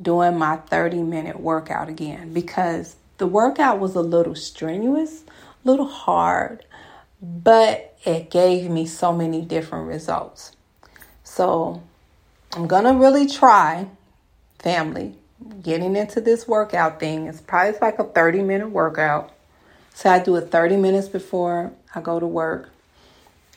[0.00, 5.24] doing my 30 minute workout again because the workout was a little strenuous,
[5.66, 6.64] little hard,
[7.20, 10.52] but it gave me so many different results.
[11.24, 11.82] So
[12.52, 13.88] I'm gonna really try,
[14.58, 15.14] family,
[15.62, 17.26] getting into this workout thing.
[17.26, 19.32] It's probably like a 30 minute workout.
[19.92, 22.70] So I do it 30 minutes before I go to work.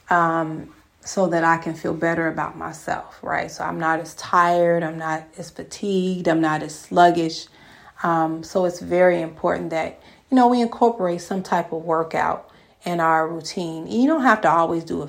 [0.09, 0.73] Um,
[1.09, 3.49] so that I can feel better about myself, right?
[3.49, 7.47] So I'm not as tired, I'm not as fatigued, I'm not as sluggish.
[8.03, 10.01] Um, so it's very important that,
[10.31, 12.49] you know, we incorporate some type of workout
[12.85, 13.87] in our routine.
[13.87, 15.07] You don't have to always do a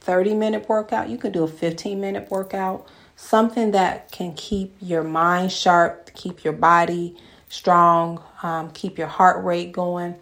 [0.00, 5.02] 30 minute workout, you can do a 15 minute workout, something that can keep your
[5.04, 7.16] mind sharp, keep your body
[7.48, 10.14] strong, um, keep your heart rate going,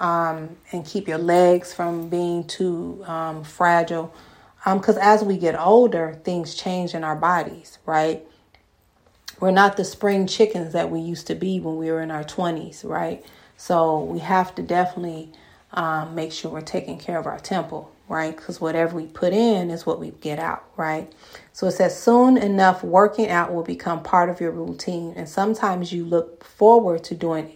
[0.00, 4.14] um, and keep your legs from being too um, fragile.
[4.64, 8.24] Because um, as we get older, things change in our bodies, right?
[9.40, 12.24] We're not the spring chickens that we used to be when we were in our
[12.24, 13.24] 20s, right?
[13.66, 15.32] So we have to definitely
[15.72, 18.36] um, make sure we're taking care of our temple, right?
[18.36, 21.10] Because whatever we put in is what we get out, right?
[21.54, 25.94] So it says soon enough, working out will become part of your routine, and sometimes
[25.94, 27.54] you look forward to doing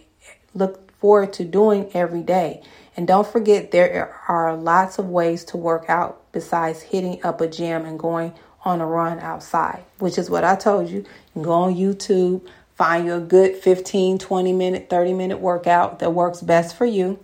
[0.55, 2.63] look forward to doing every day.
[2.97, 7.47] And don't forget, there are lots of ways to work out besides hitting up a
[7.47, 8.33] gym and going
[8.65, 10.97] on a run outside, which is what I told you.
[10.99, 12.47] You can go on YouTube,
[12.79, 17.19] find you a good 15, 20 minute, 30 minute workout that works best for you,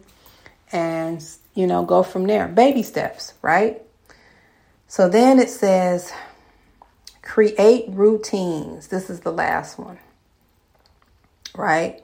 [0.72, 1.26] and
[1.56, 2.47] you know, go from there.
[2.47, 3.82] Baby steps, right?
[4.88, 6.14] So then it says,
[7.24, 8.89] create routines.
[8.89, 9.97] This is the last one,
[11.56, 12.03] right?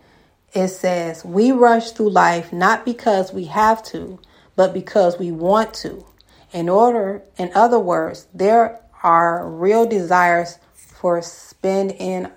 [0.53, 4.19] it says, We rush through life not because we have to,
[4.55, 6.05] but because we want to.
[6.51, 12.31] In order, in other words, there are real desires for spend in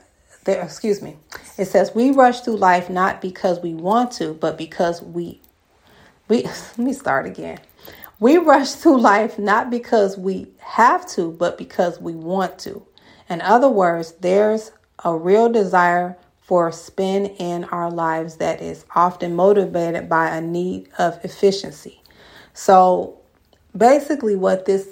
[0.44, 1.16] there, excuse me.
[1.58, 5.40] It says we rush through life not because we want to, but because we
[6.28, 7.58] we let me start again.
[8.20, 12.86] We rush through life not because we have to, but because we want to.
[13.28, 14.72] In other words, there's
[15.04, 20.88] a real desire for spin in our lives that is often motivated by a need
[20.98, 22.02] of efficiency.
[22.52, 23.18] So
[23.76, 24.88] basically what this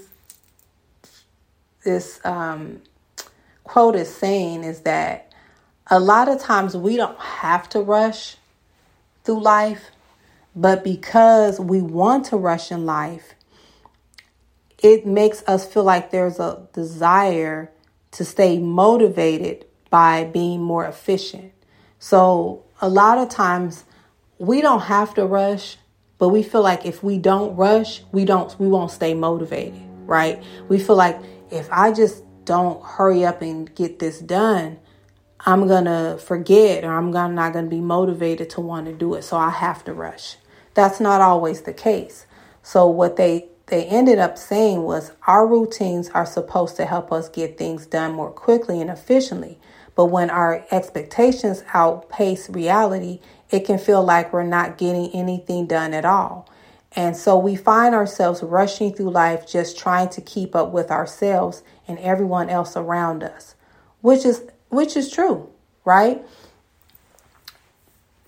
[1.84, 2.80] this um,
[3.64, 5.31] quote is saying is that
[5.92, 8.36] a lot of times we don't have to rush
[9.24, 9.90] through life,
[10.56, 13.34] but because we want to rush in life,
[14.78, 17.70] it makes us feel like there's a desire
[18.12, 21.52] to stay motivated by being more efficient.
[21.98, 23.84] So a lot of times
[24.38, 25.76] we don't have to rush,
[26.16, 30.42] but we feel like if we don't rush, we don't we won't stay motivated, right?
[30.70, 31.20] We feel like
[31.50, 34.78] if I just don't hurry up and get this done,
[35.44, 38.92] I'm going to forget or I'm gonna, not going to be motivated to want to
[38.92, 39.22] do it.
[39.22, 40.36] So I have to rush.
[40.74, 42.26] That's not always the case.
[42.62, 47.30] So what they they ended up saying was our routines are supposed to help us
[47.30, 49.58] get things done more quickly and efficiently.
[49.94, 53.20] But when our expectations outpace reality,
[53.50, 56.50] it can feel like we're not getting anything done at all.
[56.94, 61.62] And so we find ourselves rushing through life just trying to keep up with ourselves
[61.88, 63.54] and everyone else around us,
[64.02, 64.42] which is
[64.72, 65.50] which is true,
[65.84, 66.24] right?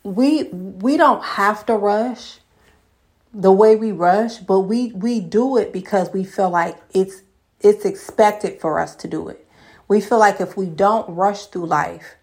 [0.02, 2.38] We we don't have to rush
[3.32, 7.22] the way we rush, but we we do it because we feel like it's
[7.60, 9.46] it's expected for us to do it.
[9.88, 12.16] We feel like if we don't rush through life,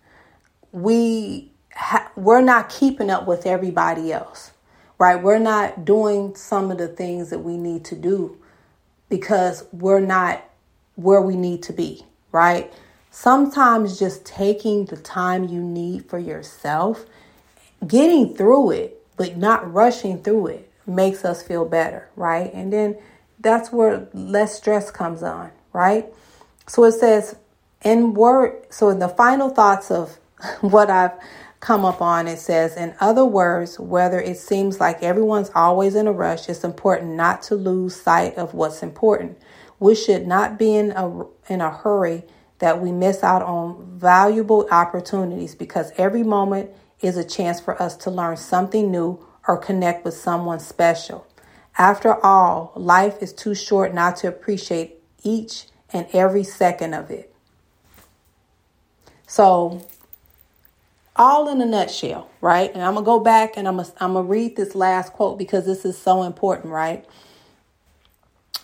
[0.72, 4.52] we ha- we're not keeping up with everybody else.
[5.00, 5.16] Right?
[5.16, 8.38] We're not doing some of the things that we need to do
[9.10, 10.44] because we're not
[10.96, 12.72] where we need to be, right?
[13.14, 17.06] Sometimes just taking the time you need for yourself,
[17.86, 22.52] getting through it, but not rushing through it makes us feel better, right?
[22.54, 22.98] And then
[23.40, 26.06] that's where less stress comes on, right?
[26.68, 27.36] So it says,
[27.84, 30.18] in word, so in the final thoughts of
[30.62, 31.14] what I've
[31.60, 36.08] come up on, it says, in other words, whether it seems like everyone's always in
[36.08, 39.38] a rush, it's important not to lose sight of what's important.
[39.80, 42.24] We should not be in a, in a hurry
[42.62, 46.70] that we miss out on valuable opportunities because every moment
[47.02, 51.28] is a chance for us to learn something new or connect with someone special.
[51.78, 57.34] After all, life is too short not to appreciate each and every second of it.
[59.28, 59.86] So,
[61.16, 62.72] all in a nutshell, right?
[62.74, 65.66] And I'm going to go back and I'm going to read this last quote because
[65.66, 67.06] this is so important, right?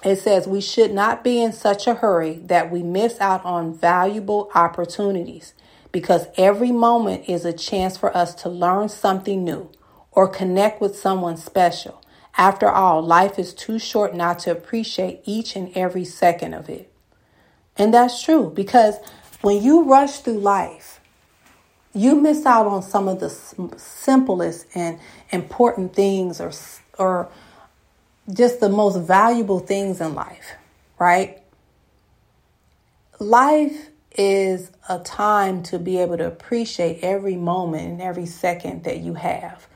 [0.08, 3.74] It says, We should not be in such a hurry that we miss out on
[3.74, 5.54] valuable opportunities
[5.92, 9.70] because every moment is a chance for us to learn something new
[10.14, 12.02] or connect with someone special.
[12.38, 16.90] After all, life is too short not to appreciate each and every second of it.
[17.78, 18.96] And that's true because
[19.42, 21.02] when you rush through life,
[21.94, 25.02] you miss out on some of the simplest and
[25.32, 26.54] important things or
[26.98, 27.30] or
[28.32, 30.54] just the most valuable things in life,
[31.00, 31.42] right?
[33.20, 39.00] Life is a time to be able to appreciate every moment and every second that
[39.00, 39.68] you have,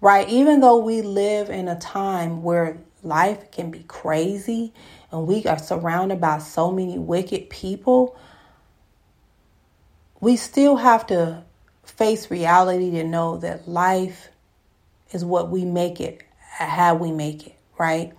[0.00, 0.28] right?
[0.28, 4.72] Even though we live in a time where life can be crazy
[5.10, 8.18] and we are surrounded by so many wicked people,
[10.20, 11.42] we still have to
[11.84, 14.28] face reality to know that life
[15.12, 16.22] is what we make it,
[16.58, 18.12] how we make it, right?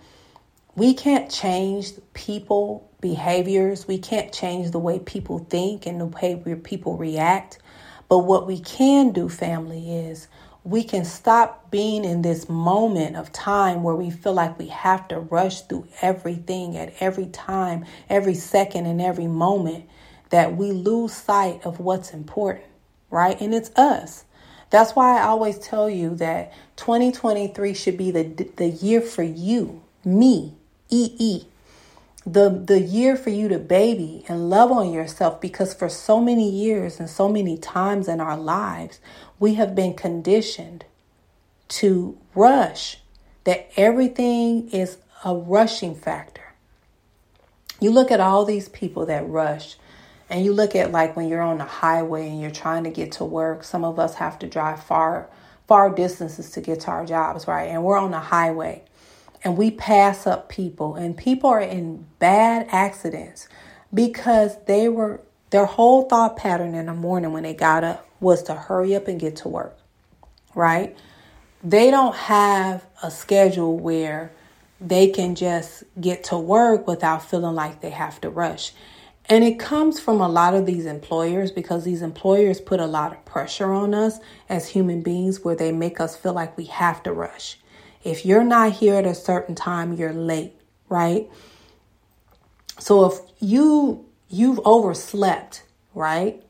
[0.75, 3.87] We can't change people behaviors.
[3.87, 7.59] We can't change the way people think and the way people react.
[8.09, 10.27] But what we can do, family, is
[10.63, 15.07] we can stop being in this moment of time where we feel like we have
[15.09, 19.85] to rush through everything at every time, every second, and every moment
[20.31, 22.65] that we lose sight of what's important,
[23.11, 23.39] right?
[23.39, 24.25] And it's us.
[24.71, 28.23] That's why I always tell you that 2023 should be the,
[28.55, 30.55] the year for you, me,
[30.89, 31.45] EE,
[32.25, 36.49] the the year for you to baby and love on yourself because for so many
[36.49, 38.99] years and so many times in our lives
[39.39, 40.85] we have been conditioned
[41.67, 42.99] to rush
[43.43, 46.53] that everything is a rushing factor.
[47.79, 49.75] You look at all these people that rush
[50.31, 53.11] and you look at like when you're on the highway and you're trying to get
[53.13, 55.29] to work some of us have to drive far
[55.67, 57.69] far distances to get to our jobs right?
[57.69, 58.83] And we're on the highway
[59.43, 63.49] and we pass up people and people are in bad accidents
[63.93, 65.21] because they were
[65.51, 69.07] their whole thought pattern in the morning when they got up was to hurry up
[69.07, 69.77] and get to work
[70.55, 70.95] right?
[71.63, 74.31] They don't have a schedule where
[74.79, 78.73] they can just get to work without feeling like they have to rush
[79.31, 83.13] and it comes from a lot of these employers because these employers put a lot
[83.13, 84.19] of pressure on us
[84.49, 87.57] as human beings where they make us feel like we have to rush
[88.03, 90.55] if you're not here at a certain time, you're late,
[90.89, 91.29] right?
[92.79, 95.63] So if you you've overslept,
[95.93, 96.43] right?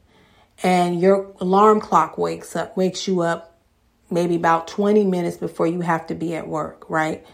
[0.63, 3.59] And your alarm clock wakes up, wakes you up
[4.11, 7.25] maybe about 20 minutes before you have to be at work, right?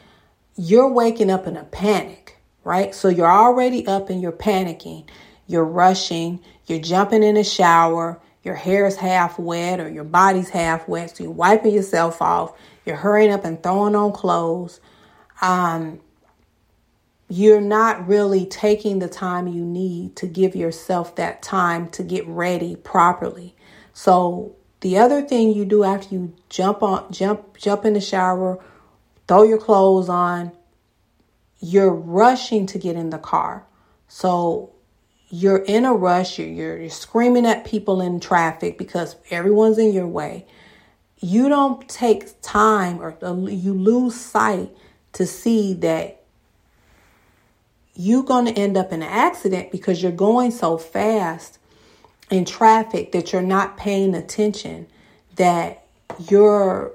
[0.55, 2.95] You're waking up in a panic, right?
[2.95, 5.05] So you're already up and you're panicking.
[5.47, 10.49] You're rushing, you're jumping in the shower, your hair is half wet or your body's
[10.49, 12.53] half wet, so you're wiping yourself off.
[12.85, 14.79] You're hurrying up and throwing on clothes.
[15.41, 15.99] Um,
[17.29, 22.25] you're not really taking the time you need to give yourself that time to get
[22.25, 23.53] ready properly.
[23.91, 28.63] So the other thing you do after you jump on jump jump in the shower,
[29.27, 30.51] throw your clothes on,
[31.59, 33.65] you're rushing to get in the car.
[34.07, 34.71] So
[35.29, 40.07] you're in a rush, you're, you're, screaming at people in traffic because everyone's in your
[40.07, 40.45] way
[41.19, 43.15] you don't take time or
[43.49, 44.69] you lose sight
[45.13, 46.21] to see that
[47.95, 51.57] you're going to end up in an accident because you're going so fast
[52.29, 54.85] in traffic that you're not paying attention,
[55.35, 55.85] that
[56.29, 56.91] you're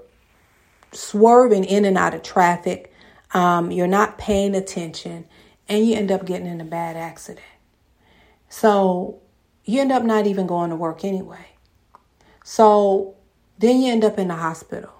[0.92, 2.92] swerving in and out of traffic,
[3.34, 5.24] um, you're not paying attention,
[5.68, 7.40] and you end up getting in a bad accident.
[8.52, 9.18] So
[9.64, 11.46] you end up not even going to work anyway.
[12.44, 13.16] So
[13.58, 14.92] then you end up in the hospital,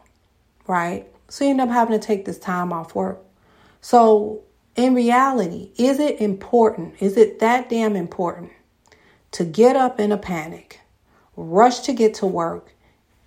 [0.67, 1.07] right?
[1.29, 3.21] So you end up having to take this time off work.
[3.83, 4.41] So,
[4.75, 6.95] in reality, is it important?
[7.01, 8.53] Is it that damn important
[9.33, 10.81] to get up in a panic,
[11.37, 12.73] rush to get to work,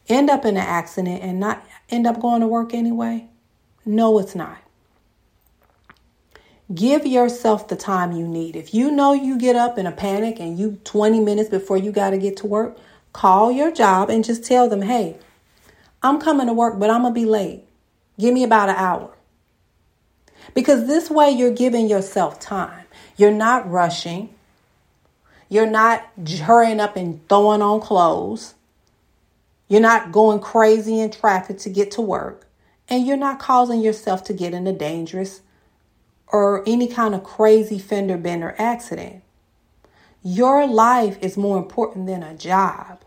[0.09, 3.27] end up in an accident, and not end up going to work anyway?
[3.85, 4.57] No, it's not.
[6.73, 8.55] Give yourself the time you need.
[8.55, 11.91] If you know you get up in a panic and you 20 minutes before you
[11.91, 12.77] got to get to work,
[13.13, 15.15] call your job and just tell them, hey,
[16.01, 17.63] I'm coming to work, but I'm going to be late.
[18.19, 19.11] Give me about an hour.
[20.55, 22.85] Because this way you're giving yourself time.
[23.15, 24.33] You're not rushing.
[25.49, 26.03] You're not
[26.41, 28.55] hurrying up and throwing on clothes.
[29.67, 32.47] You're not going crazy in traffic to get to work.
[32.89, 35.41] And you're not causing yourself to get in a dangerous
[36.31, 39.23] or any kind of crazy fender bender accident.
[40.23, 43.01] Your life is more important than a job,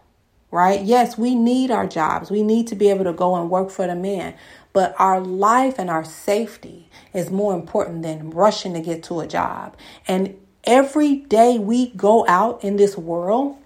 [0.50, 0.80] right?
[0.82, 2.30] Yes, we need our jobs.
[2.30, 4.34] We need to be able to go and work for the man.
[4.72, 9.26] But our life and our safety is more important than rushing to get to a
[9.26, 9.76] job.
[10.06, 13.56] And every day we go out in this world,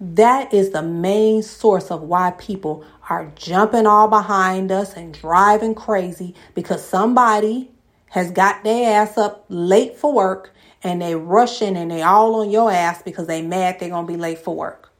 [0.00, 5.74] that is the main source of why people are jumping all behind us and driving
[5.74, 7.70] crazy because somebody
[8.12, 10.52] has got their ass up late for work
[10.82, 14.12] and they rushing and they all on your ass because they mad they're going to
[14.12, 14.90] be late for work.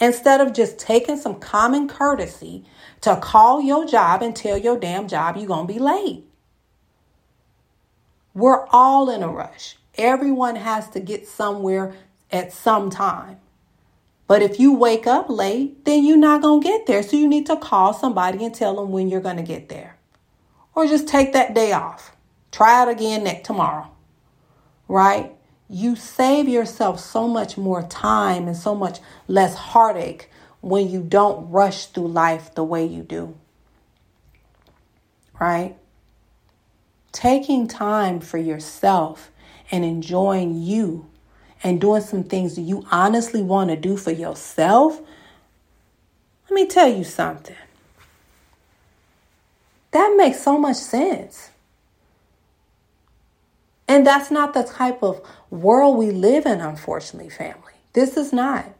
[0.00, 2.64] Instead of just taking some common courtesy
[3.02, 6.24] to call your job and tell your damn job you're going to be late.
[8.34, 9.76] We're all in a rush.
[9.94, 11.94] Everyone has to get somewhere
[12.32, 13.38] at some time.
[14.26, 17.04] But if you wake up late, then you're not going to get there.
[17.04, 19.98] So you need to call somebody and tell them when you're going to get there.
[20.74, 22.16] Or just take that day off.
[22.52, 23.90] Try it again next tomorrow.
[24.88, 25.32] Right?
[25.68, 28.98] You save yourself so much more time and so much
[29.28, 30.28] less heartache
[30.60, 33.36] when you don't rush through life the way you do.
[35.40, 35.76] Right?
[37.12, 39.30] Taking time for yourself
[39.70, 41.08] and enjoying you
[41.62, 45.00] and doing some things that you honestly want to do for yourself,
[46.48, 47.56] let me tell you something.
[49.92, 51.50] That makes so much sense.
[53.90, 55.20] And that's not the type of
[55.50, 57.72] world we live in, unfortunately, family.
[57.92, 58.72] This is not.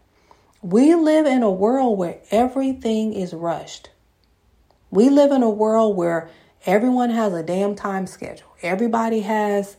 [0.62, 3.90] We live in a world where everything is rushed.
[4.88, 6.30] We live in a world where
[6.64, 8.54] everyone has a damn time schedule.
[8.62, 9.76] Everybody has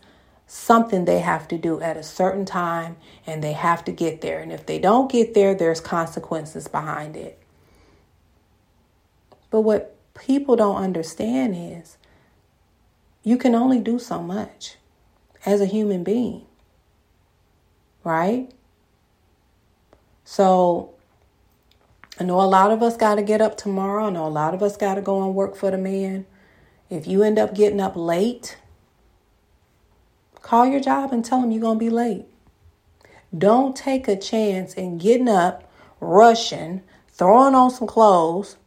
[0.48, 4.42] something they have to do at a certain time and they have to get there.
[4.42, 7.42] And if they don't get there, there's consequences behind it.
[9.50, 11.96] But what people don't understand is
[13.24, 14.76] you can only do so much
[15.46, 16.46] as a human being,
[18.04, 18.50] right?
[20.24, 20.94] So
[22.20, 24.08] I know a lot of us got to get up tomorrow.
[24.08, 26.26] I know a lot of us got to go and work for the man.
[26.90, 28.58] If you end up getting up late,
[30.42, 32.26] Call your job and tell them you're going to be late.
[33.38, 38.58] Don't take a chance in getting up, rushing, throwing on some clothes,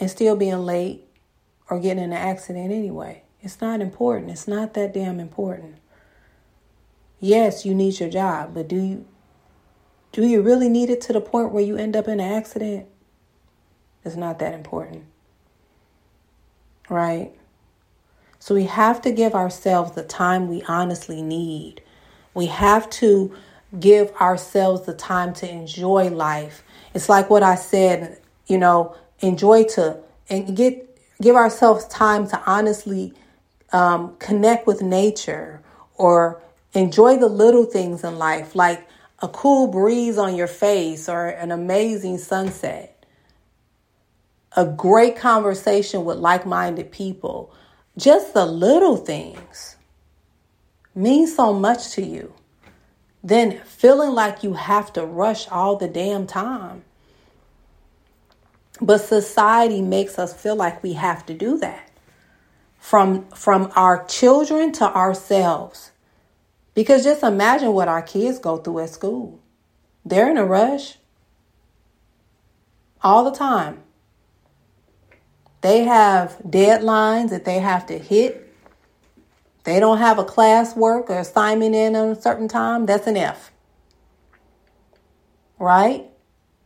[0.00, 1.04] and still being late
[1.68, 3.22] or getting in an accident anyway.
[3.42, 4.30] It's not important.
[4.30, 5.76] It's not that damn important.
[7.18, 9.06] Yes, you need your job, but do you
[10.12, 12.86] do you really need it to the point where you end up in an accident?
[14.04, 15.04] It's not that important.
[16.90, 17.32] Right?
[18.38, 21.80] So we have to give ourselves the time we honestly need.
[22.34, 23.34] We have to
[23.78, 26.62] give ourselves the time to enjoy life.
[26.92, 30.88] It's like what I said, you know, enjoy to and get
[31.22, 33.14] give ourselves time to honestly
[33.72, 35.62] um, connect with nature
[35.96, 36.42] or
[36.74, 38.88] enjoy the little things in life, like
[39.20, 43.06] a cool breeze on your face or an amazing sunset,
[44.56, 47.54] a great conversation with like minded people,
[47.98, 49.76] just the little things
[50.94, 52.32] mean so much to you
[53.24, 56.84] Then feeling like you have to rush all the damn time.
[58.80, 61.91] But society makes us feel like we have to do that.
[62.82, 65.92] From from our children to ourselves.
[66.74, 69.38] Because just imagine what our kids go through at school.
[70.04, 70.98] They're in a rush
[73.00, 73.84] all the time.
[75.60, 78.52] They have deadlines that they have to hit.
[79.62, 82.86] They don't have a class work or assignment in on a certain time.
[82.86, 83.52] That's an F.
[85.56, 86.10] Right?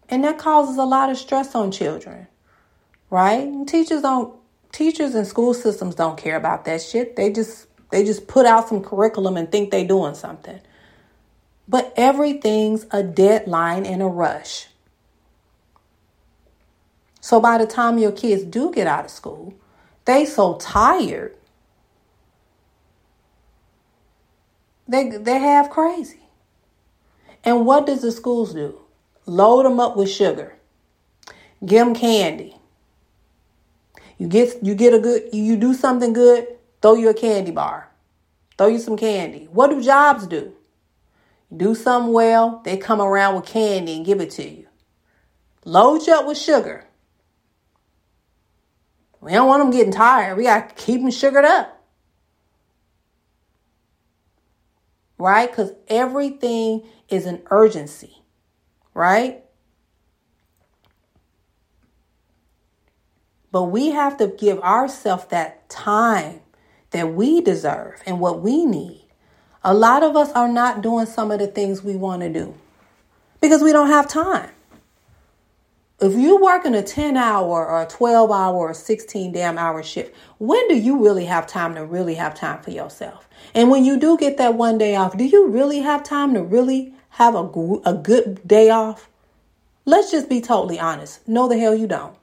[0.08, 2.26] And that causes a lot of stress on children.
[3.10, 3.46] Right?
[3.46, 4.34] And teachers don't
[4.76, 7.16] teachers and school systems don't care about that shit.
[7.16, 10.60] They just they just put out some curriculum and think they're doing something.
[11.66, 14.68] But everything's a deadline and a rush.
[17.20, 19.54] So by the time your kids do get out of school,
[20.04, 21.36] they so tired.
[24.86, 26.20] They they have crazy.
[27.42, 28.78] And what does the schools do?
[29.24, 30.56] Load them up with sugar.
[31.64, 32.55] Give them candy.
[34.18, 36.46] You get you get a good you do something good,
[36.80, 37.90] throw you a candy bar.
[38.56, 39.48] Throw you some candy.
[39.52, 40.54] What do jobs do?
[41.54, 44.66] Do something well, they come around with candy and give it to you.
[45.64, 46.86] Load you up with sugar.
[49.20, 50.36] We don't want them getting tired.
[50.36, 51.72] We got to keep them sugared up.
[55.18, 55.50] Right?
[55.50, 58.22] Because everything is an urgency.
[58.94, 59.45] Right?
[63.56, 66.40] But we have to give ourselves that time
[66.90, 69.06] that we deserve and what we need.
[69.64, 72.54] A lot of us are not doing some of the things we want to do
[73.40, 74.50] because we don't have time.
[76.02, 80.14] If you're working a 10 hour or a 12 hour or 16 damn hour shift,
[80.36, 83.26] when do you really have time to really have time for yourself?
[83.54, 86.42] And when you do get that one day off, do you really have time to
[86.42, 87.48] really have a,
[87.86, 89.08] a good day off?
[89.86, 91.26] Let's just be totally honest.
[91.26, 92.14] No, the hell you don't.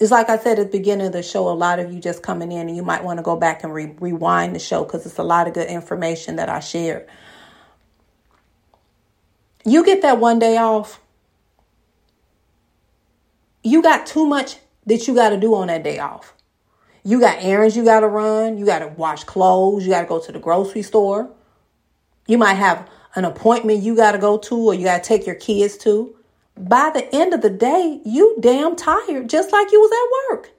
[0.00, 2.22] It's like I said at the beginning of the show, a lot of you just
[2.22, 5.04] coming in and you might want to go back and re- rewind the show because
[5.04, 7.06] it's a lot of good information that I shared.
[9.66, 11.02] You get that one day off,
[13.62, 16.32] you got too much that you got to do on that day off.
[17.04, 20.06] You got errands you got to run, you got to wash clothes, you got to
[20.06, 21.30] go to the grocery store.
[22.26, 25.26] You might have an appointment you got to go to or you got to take
[25.26, 26.16] your kids to
[26.56, 30.50] by the end of the day, you damn tired, just like you was at work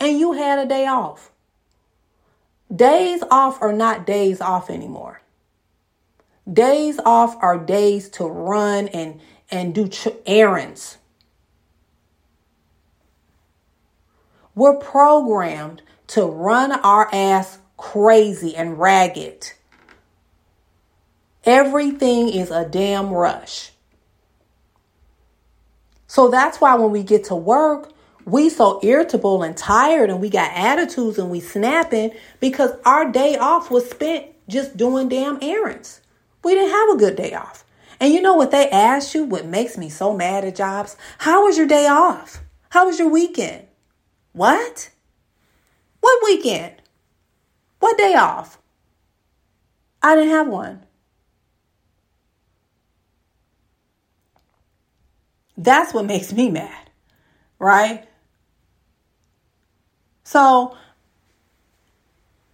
[0.00, 1.30] and you had a day off.
[2.74, 5.22] Days off are not days off anymore.
[6.50, 9.20] Days off are days to run and,
[9.50, 9.88] and do
[10.26, 10.98] errands.
[14.54, 19.52] We're programmed to run our ass crazy and ragged.
[21.44, 23.72] Everything is a damn rush.
[26.16, 27.92] So that's why when we get to work,
[28.24, 33.36] we so irritable and tired and we got attitudes and we snapping because our day
[33.36, 36.00] off was spent just doing damn errands.
[36.42, 37.66] We didn't have a good day off.
[38.00, 39.24] And you know what they ask you?
[39.24, 40.96] What makes me so mad at jobs?
[41.18, 42.40] How was your day off?
[42.70, 43.66] How was your weekend?
[44.32, 44.88] What?
[46.00, 46.80] What weekend?
[47.80, 48.56] What day off?
[50.02, 50.85] I didn't have one.
[55.56, 56.90] That's what makes me mad,
[57.58, 58.06] right?
[60.24, 60.76] So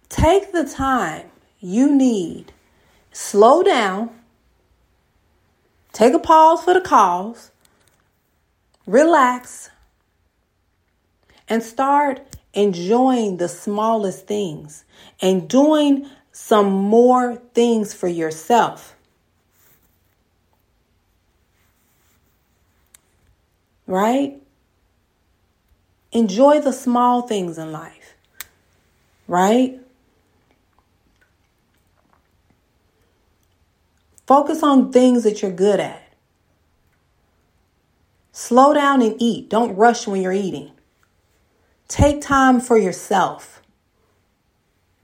[0.09, 1.29] take the time
[1.59, 2.53] you need,
[3.11, 4.09] slow down,
[5.91, 7.51] take a pause for the cause,
[8.85, 9.69] relax,
[11.49, 12.21] and start
[12.53, 14.85] enjoying the smallest things
[15.21, 18.95] and doing some more things for yourself.
[23.93, 24.41] Right?
[26.11, 28.15] Enjoy the small things in life,
[29.27, 29.79] right?
[34.25, 36.01] Focus on things that you're good at.
[38.31, 39.47] Slow down and eat.
[39.47, 40.71] Don't rush when you're eating.
[41.87, 43.61] Take time for yourself,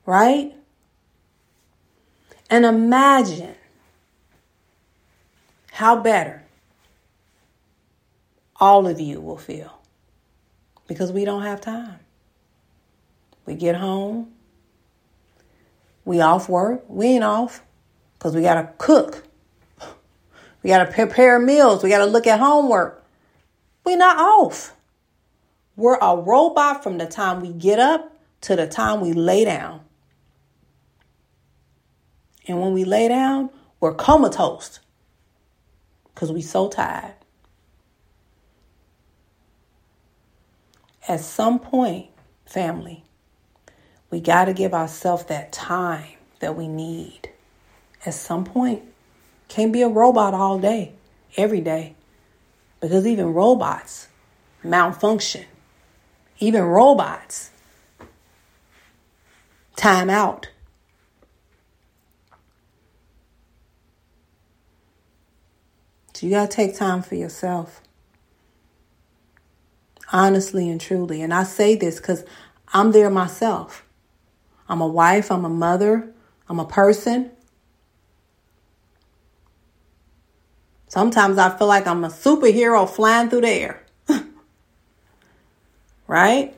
[0.08, 0.56] right?
[2.50, 3.54] And imagine
[5.74, 6.39] how better
[8.60, 9.80] all of you will feel
[10.88, 11.99] because we don't have time.
[13.45, 14.32] We get home,
[16.05, 17.64] we off work, we ain't off
[18.18, 19.24] because we got to cook.
[20.62, 21.84] We got to prepare meals.
[21.84, 23.05] We got to look at homework.
[23.86, 24.76] We're not off.
[25.76, 29.82] We're a robot from the time we get up to the time we lay down.
[32.47, 33.49] And when we lay down,
[33.80, 34.80] we're comatose
[36.14, 37.14] because we so tired.
[41.10, 42.05] At some point,
[42.45, 43.03] family,
[44.12, 47.32] we got to give ourselves that time that we need.
[48.05, 48.84] At some point,
[49.47, 50.93] can't be a robot all day,
[51.36, 51.95] every day,
[52.80, 54.07] because even robots
[54.64, 55.45] malfunction.
[56.38, 57.49] Even robots
[59.76, 60.47] time out.
[66.14, 67.82] So you got to take time for yourself
[70.12, 71.22] honestly and truly.
[71.22, 72.26] And I say this because
[72.74, 73.86] I'm there myself.
[74.68, 76.12] I'm a wife, I'm a mother,
[76.47, 77.32] I'm a person.
[80.88, 83.84] Sometimes I feel like I'm a superhero flying through the air.
[86.07, 86.55] right?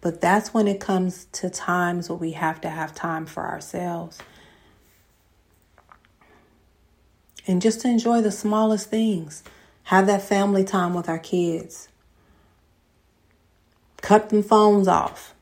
[0.00, 4.18] But that's when it comes to times where we have to have time for ourselves.
[7.46, 9.42] And just enjoy the smallest things.
[9.84, 11.88] Have that family time with our kids.
[14.00, 15.34] Cut them phones off.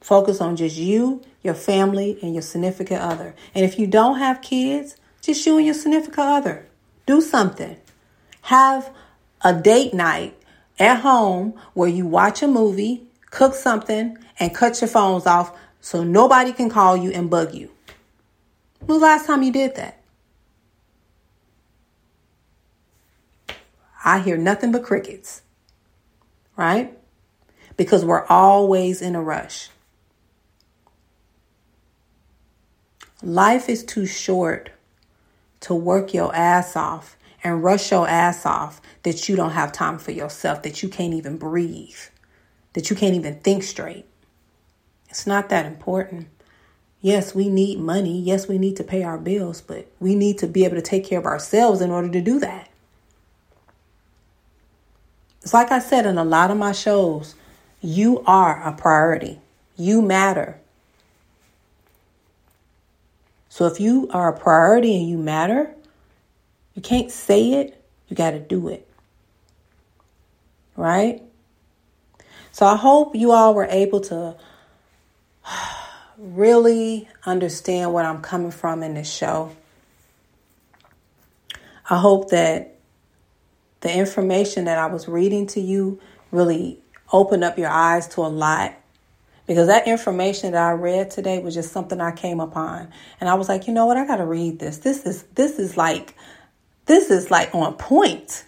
[0.00, 3.34] Focus on just you, your family, and your significant other.
[3.54, 6.66] And if you don't have kids, just you and your significant other.
[7.06, 7.76] Do something.
[8.42, 8.90] Have
[9.42, 10.36] a date night
[10.78, 16.02] at home where you watch a movie, cook something, and cut your phones off so
[16.02, 17.70] nobody can call you and bug you.
[18.80, 19.99] When was the last time you did that?
[24.04, 25.42] I hear nothing but crickets,
[26.56, 26.96] right?
[27.76, 29.68] Because we're always in a rush.
[33.22, 34.70] Life is too short
[35.60, 39.98] to work your ass off and rush your ass off that you don't have time
[39.98, 41.98] for yourself, that you can't even breathe,
[42.72, 44.06] that you can't even think straight.
[45.10, 46.28] It's not that important.
[47.02, 48.18] Yes, we need money.
[48.20, 51.04] Yes, we need to pay our bills, but we need to be able to take
[51.04, 52.69] care of ourselves in order to do that.
[55.42, 57.34] It's like I said in a lot of my shows,
[57.80, 59.40] you are a priority.
[59.76, 60.60] You matter.
[63.48, 65.74] So if you are a priority and you matter,
[66.74, 68.86] you can't say it, you got to do it.
[70.76, 71.22] Right?
[72.52, 74.36] So I hope you all were able to
[76.18, 79.54] really understand what I'm coming from in this show.
[81.88, 82.76] I hope that
[83.80, 86.00] the information that I was reading to you
[86.30, 86.78] really
[87.12, 88.74] opened up your eyes to a lot
[89.46, 93.34] because that information that I read today was just something I came upon and I
[93.34, 93.96] was like, "You know what?
[93.96, 94.78] I got to read this.
[94.78, 96.14] This is this is like
[96.86, 98.44] this is like on point."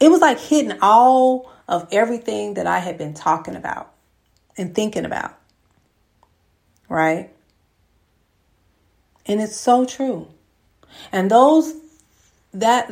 [0.00, 3.92] It was like hitting all of everything that I had been talking about
[4.58, 5.38] and thinking about.
[6.88, 7.30] Right?
[9.26, 10.28] And it's so true.
[11.12, 11.74] And those
[12.52, 12.90] that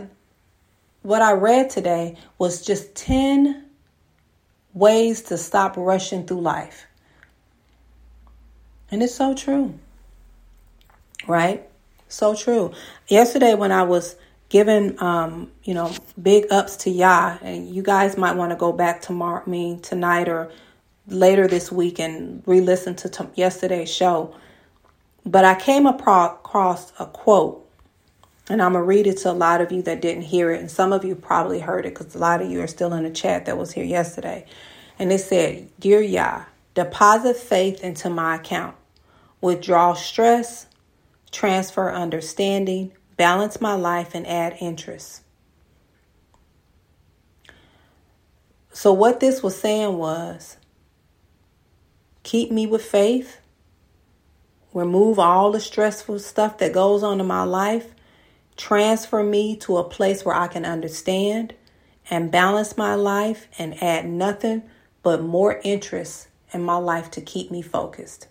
[1.02, 3.64] what I read today was just 10
[4.74, 6.86] ways to stop rushing through life.
[8.90, 9.78] And it's so true.
[11.26, 11.68] Right?
[12.08, 12.72] So true.
[13.08, 14.16] Yesterday, when I was
[14.48, 18.72] giving, um, you know, big ups to Yah, and you guys might want to go
[18.72, 20.50] back tomorrow, I mean, tonight or
[21.08, 24.34] later this week and re listen to t- yesterday's show.
[25.24, 27.61] But I came across a quote,
[28.48, 30.60] and I'm going to read it to a lot of you that didn't hear it.
[30.60, 33.04] And some of you probably heard it because a lot of you are still in
[33.04, 34.46] the chat that was here yesterday.
[34.98, 38.76] And it said, Dear Yah, deposit faith into my account
[39.40, 40.66] withdraw stress,
[41.30, 45.22] transfer understanding, balance my life, and add interest.
[48.72, 50.56] So, what this was saying was
[52.22, 53.40] keep me with faith,
[54.72, 57.94] remove all the stressful stuff that goes on in my life,
[58.56, 61.54] transfer me to a place where I can understand
[62.10, 64.62] and balance my life and add nothing
[65.02, 68.28] but more interest in my life to keep me focused.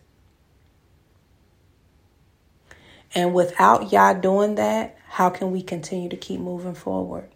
[3.14, 7.30] And without Yah doing that, how can we continue to keep moving forward?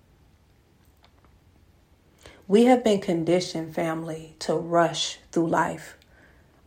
[2.47, 5.97] We have been conditioned, family, to rush through life.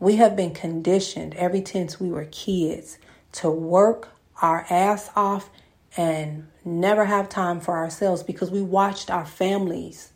[0.00, 2.98] We have been conditioned ever since we were kids
[3.32, 4.08] to work
[4.42, 5.50] our ass off
[5.96, 10.12] and never have time for ourselves because we watched our families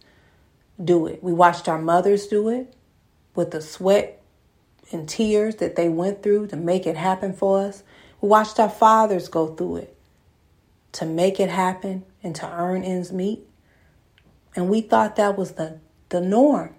[0.83, 1.23] do it.
[1.23, 2.75] We watched our mothers do it
[3.35, 4.21] with the sweat
[4.93, 7.83] and tears that they went through to make it happen for us.
[8.21, 9.97] We watched our fathers go through it
[10.93, 13.41] to make it happen and to earn ends meet.
[14.55, 15.79] And we thought that was the,
[16.11, 16.75] the norm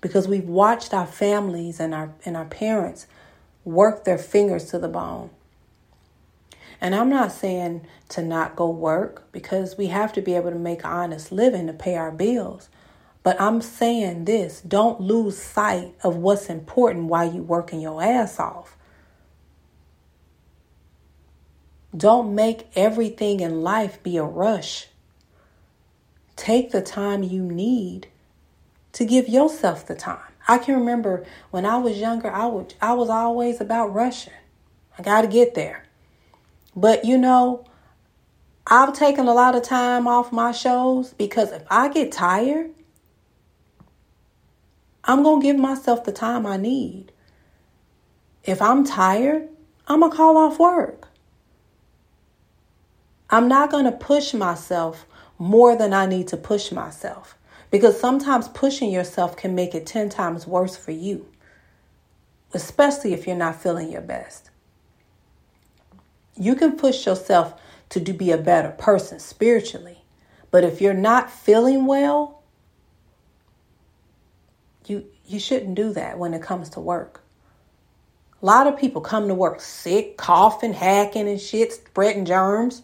[0.00, 3.06] because we've watched our families and our, and our parents
[3.64, 5.30] work their fingers to the bone.
[6.80, 10.58] And I'm not saying to not go work because we have to be able to
[10.58, 12.68] make honest living to pay our bills.
[13.22, 18.38] But I'm saying this don't lose sight of what's important while you're working your ass
[18.38, 18.76] off.
[21.96, 24.86] Don't make everything in life be a rush.
[26.36, 28.06] Take the time you need
[28.92, 30.20] to give yourself the time.
[30.46, 34.32] I can remember when I was younger, I would I was always about rushing.
[34.96, 35.87] I got to get there.
[36.80, 37.64] But you know,
[38.64, 42.70] I've taken a lot of time off my shows because if I get tired,
[45.02, 47.10] I'm going to give myself the time I need.
[48.44, 49.48] If I'm tired,
[49.88, 51.08] I'm going to call off work.
[53.28, 55.04] I'm not going to push myself
[55.36, 57.36] more than I need to push myself
[57.72, 61.26] because sometimes pushing yourself can make it 10 times worse for you,
[62.54, 64.50] especially if you're not feeling your best.
[66.38, 67.60] You can push yourself
[67.90, 70.04] to do, be a better person spiritually,
[70.50, 72.42] but if you're not feeling well,
[74.86, 77.22] you you shouldn't do that when it comes to work.
[78.40, 82.82] A lot of people come to work sick, coughing, hacking and shit, spreading germs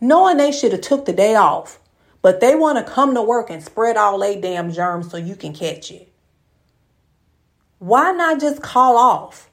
[0.00, 1.78] knowing they should have took the day off,
[2.22, 5.36] but they want to come to work and spread all they damn germs so you
[5.36, 6.12] can catch it.
[7.78, 9.50] Why not just call off?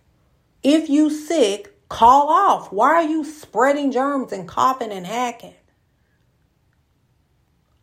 [0.62, 2.72] If you sick, call off.
[2.74, 5.54] Why are you spreading germs and coughing and hacking?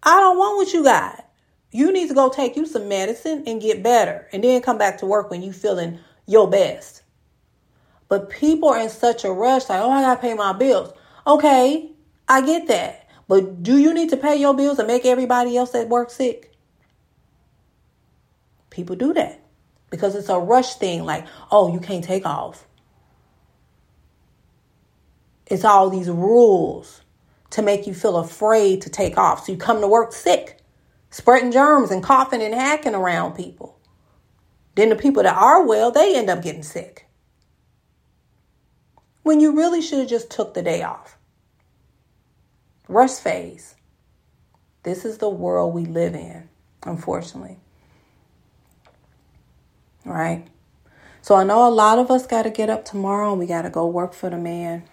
[0.03, 1.29] I don't want what you got.
[1.71, 4.99] You need to go take you some medicine and get better and then come back
[4.99, 7.03] to work when you feeling your best.
[8.09, 10.93] But people are in such a rush, like, oh, I gotta pay my bills.
[11.25, 11.93] Okay,
[12.29, 13.09] I get that.
[13.29, 16.53] But do you need to pay your bills and make everybody else at work sick?
[18.71, 19.41] People do that
[19.89, 22.67] because it's a rush thing, like, oh, you can't take off.
[25.51, 27.03] It's all these rules
[27.51, 29.45] to make you feel afraid to take off.
[29.45, 30.61] So you come to work sick,
[31.11, 33.79] spreading germs and coughing and hacking around people.
[34.77, 37.07] Then the people that are well, they end up getting sick.
[39.25, 41.19] When you really should have just took the day off.
[42.89, 43.75] Rush phase.
[44.85, 46.49] This is the world we live in,
[46.85, 47.59] unfortunately.
[50.05, 50.47] Right?
[51.23, 53.63] So I know a lot of us got to get up tomorrow and we got
[53.63, 54.85] to go work for the man.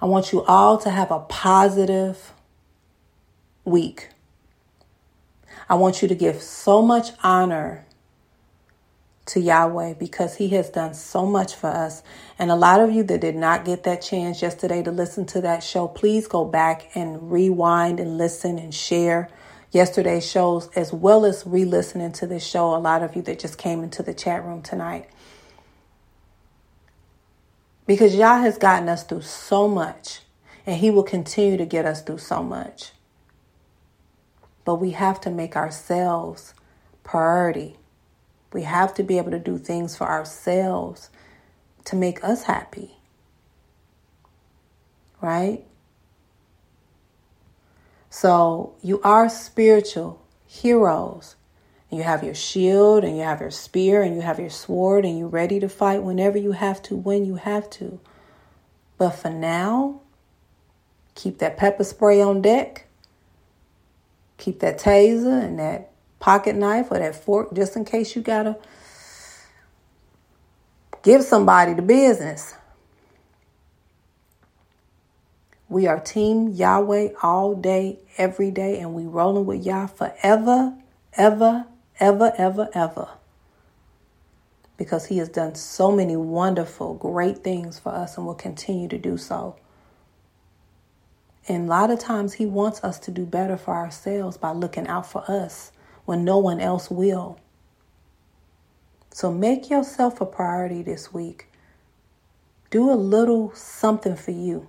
[0.00, 2.32] I want you all to have a positive
[3.64, 4.08] week.
[5.68, 7.84] I want you to give so much honor
[9.26, 12.02] to Yahweh because He has done so much for us.
[12.38, 15.40] And a lot of you that did not get that chance yesterday to listen to
[15.42, 19.28] that show, please go back and rewind and listen and share
[19.72, 22.74] yesterday's shows as well as re listening to this show.
[22.74, 25.08] A lot of you that just came into the chat room tonight.
[27.86, 30.20] Because Yah has gotten us through so much,
[30.66, 32.92] and He will continue to get us through so much.
[34.64, 36.54] But we have to make ourselves
[37.02, 37.76] priority.
[38.52, 41.10] We have to be able to do things for ourselves
[41.86, 42.98] to make us happy.
[45.20, 45.64] Right?
[48.10, 51.36] So you are spiritual heroes
[51.90, 55.18] you have your shield and you have your spear and you have your sword and
[55.18, 57.98] you're ready to fight whenever you have to, when you have to.
[58.96, 60.00] But for now,
[61.14, 62.86] keep that pepper spray on deck.
[64.38, 68.44] Keep that taser and that pocket knife or that fork just in case you got
[68.44, 68.56] to
[71.02, 72.54] give somebody the business.
[75.68, 80.74] We are Team Yahweh all day, every day, and we rolling with Yah forever,
[81.14, 81.66] ever,
[82.00, 83.08] ever, ever, ever.
[84.76, 88.98] Because He has done so many wonderful, great things for us and will continue to
[88.98, 89.56] do so.
[91.46, 94.86] And a lot of times He wants us to do better for ourselves by looking
[94.88, 95.72] out for us
[96.06, 97.38] when no one else will.
[99.12, 101.48] So make yourself a priority this week.
[102.70, 104.66] Do a little something for you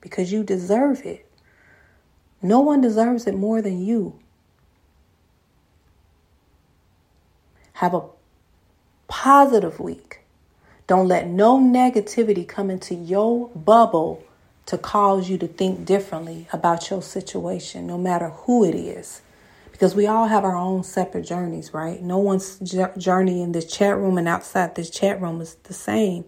[0.00, 1.30] because you deserve it.
[2.42, 4.18] No one deserves it more than you.
[7.74, 8.02] Have a
[9.08, 10.20] positive week.
[10.86, 14.24] Don't let no negativity come into your bubble
[14.66, 19.22] to cause you to think differently about your situation, no matter who it is.
[19.72, 22.02] Because we all have our own separate journeys, right?
[22.02, 22.58] No one's
[22.96, 26.24] journey in this chat room and outside this chat room is the same.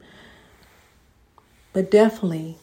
[1.73, 2.59] But definitely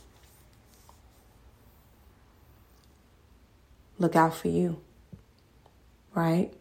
[3.99, 4.81] look out for you,
[6.13, 6.53] right?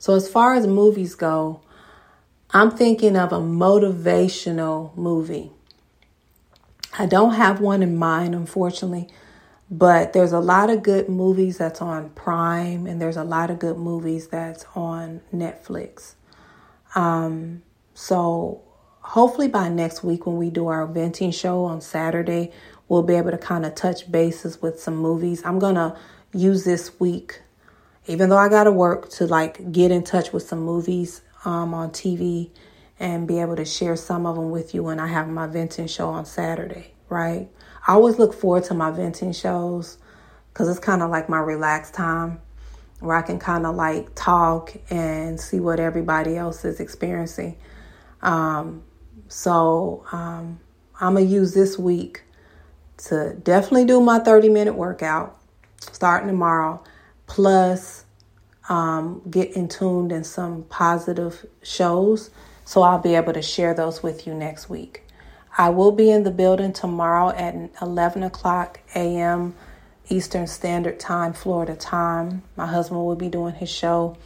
[0.00, 1.60] So, as far as movies go,
[2.52, 5.50] I'm thinking of a motivational movie.
[6.98, 9.08] I don't have one in mind, unfortunately,
[9.70, 13.58] but there's a lot of good movies that's on Prime, and there's a lot of
[13.58, 16.14] good movies that's on Netflix.
[16.94, 17.62] Um,
[17.92, 18.62] so,
[19.02, 22.52] hopefully, by next week, when we do our venting show on Saturday,
[22.88, 25.42] we'll be able to kind of touch bases with some movies.
[25.44, 25.94] I'm going to
[26.32, 27.42] use this week
[28.10, 31.72] even though I got to work to like get in touch with some movies um,
[31.72, 32.50] on TV
[32.98, 35.86] and be able to share some of them with you when I have my venting
[35.86, 37.48] show on Saturday, right?
[37.86, 39.96] I always look forward to my venting shows
[40.52, 42.40] because it's kind of like my relaxed time
[42.98, 47.58] where I can kind of like talk and see what everybody else is experiencing.
[48.22, 48.82] Um,
[49.28, 50.58] so um,
[51.00, 52.24] I'm going to use this week
[53.04, 55.40] to definitely do my 30 minute workout
[55.92, 56.82] starting tomorrow
[57.30, 58.04] plus
[58.68, 62.30] um, get in tuned in some positive shows.
[62.64, 65.04] So I'll be able to share those with you next week.
[65.56, 69.54] I will be in the building tomorrow at 11 o'clock a.m.
[70.08, 72.42] Eastern Standard Time, Florida time.
[72.56, 74.16] My husband will be doing his show.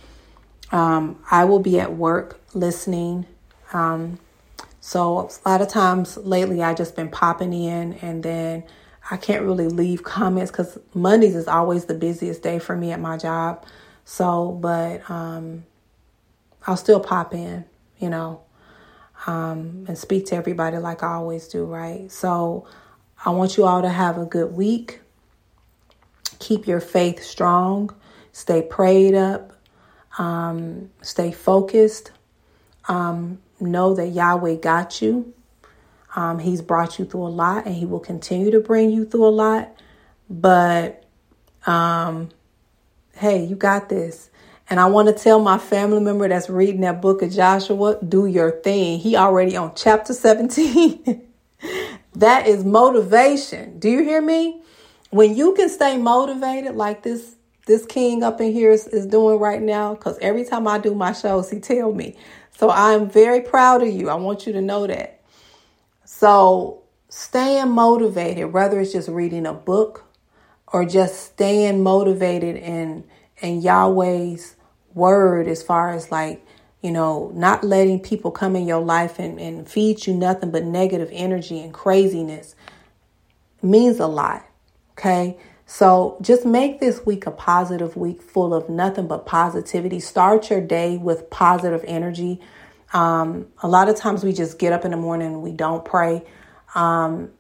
[0.73, 3.27] Um, I will be at work listening.
[3.75, 4.19] Um,
[4.81, 8.65] so a lot of times lately, I just been popping in and then
[9.11, 13.01] I can't really leave comments because Mondays is always the busiest day for me at
[13.01, 13.65] my job.
[14.05, 15.65] So, but um,
[16.67, 17.65] I'll still pop in,
[17.99, 18.43] you know,
[19.27, 22.11] um, and speak to everybody like I always do, right?
[22.13, 22.67] So,
[23.25, 25.01] I want you all to have a good week.
[26.39, 27.95] keep your faith strong,
[28.33, 29.53] stay prayed up,
[30.19, 32.11] um, stay focused.
[32.89, 35.33] Um, know that Yahweh got you.
[36.15, 39.27] Um, he's brought you through a lot and he will continue to bring you through
[39.27, 39.77] a lot.
[40.31, 41.05] But
[41.67, 42.31] um,
[43.17, 44.31] hey, you got this.
[44.71, 48.27] And I want to tell my family member that's reading that book of Joshua, do
[48.27, 48.99] your thing.
[48.99, 51.23] He already on chapter 17.
[52.15, 53.79] that is motivation.
[53.79, 54.63] Do you hear me?
[55.11, 57.37] When you can stay motivated like this
[57.67, 60.95] this king up in here is, is doing right now, because every time I do
[60.95, 62.15] my shows, he tell me.
[62.59, 64.11] So I'm very proud of you.
[64.11, 65.14] I want you to know that.
[66.05, 70.05] So staying motivated, whether it's just reading a book
[70.67, 73.05] or just staying motivated in
[73.41, 74.57] in Yahweh's
[74.95, 76.45] word as far as like,
[76.83, 80.65] you know, not letting people come in your life and, and feed you nothing but
[80.65, 82.55] negative energy and craziness
[83.61, 84.47] means a lot.
[84.93, 85.37] Okay.
[85.67, 89.99] So just make this week a positive week full of nothing but positivity.
[89.99, 92.41] Start your day with positive energy.
[92.95, 95.85] Um, a lot of times we just get up in the morning and we don't
[95.85, 96.25] pray.
[96.77, 97.31] Um,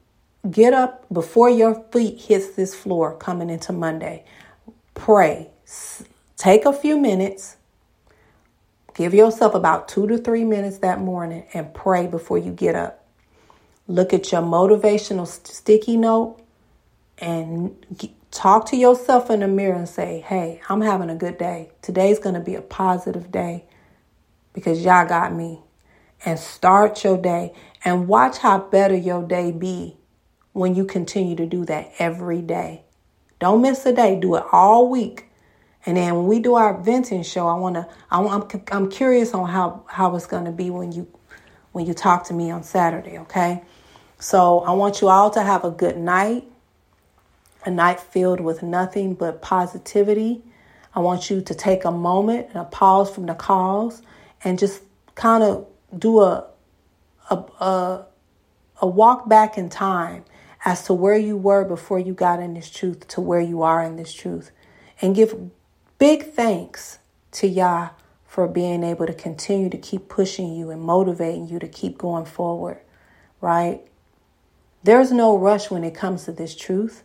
[0.50, 4.24] get up before your feet hits this floor coming into Monday.
[4.94, 5.50] Pray.
[6.36, 7.56] Take a few minutes.
[8.94, 13.04] Give yourself about two to three minutes that morning and pray before you get up.
[13.88, 16.40] Look at your motivational sticky note
[17.18, 17.76] and
[18.30, 21.70] talk to yourself in the mirror and say, Hey, I'm having a good day.
[21.82, 23.64] Today's going to be a positive day
[24.54, 25.60] because Yah got me.
[26.24, 27.52] And start your day
[27.84, 29.98] and watch how better your day be
[30.52, 32.84] when you continue to do that every day.
[33.40, 34.18] Don't miss a day.
[34.18, 35.28] Do it all week.
[35.84, 37.86] And then when we do our venting show, I want to.
[38.10, 41.06] I'm, I'm curious on how how it's to be when you
[41.72, 43.18] when you talk to me on Saturday.
[43.18, 43.62] Okay.
[44.18, 46.44] So I want you all to have a good night
[47.64, 50.42] a night filled with nothing but positivity.
[50.94, 54.02] I want you to take a moment and a pause from the calls
[54.44, 54.82] and just
[55.14, 55.66] kind of
[55.96, 56.46] do a,
[57.30, 58.06] a, a,
[58.82, 60.24] a walk back in time
[60.64, 63.82] as to where you were before you got in this truth to where you are
[63.82, 64.50] in this truth.
[65.00, 65.50] And give
[65.98, 66.98] big thanks
[67.32, 67.90] to Yah
[68.26, 72.24] for being able to continue to keep pushing you and motivating you to keep going
[72.24, 72.78] forward,
[73.40, 73.80] right?
[74.82, 77.04] There's no rush when it comes to this truth.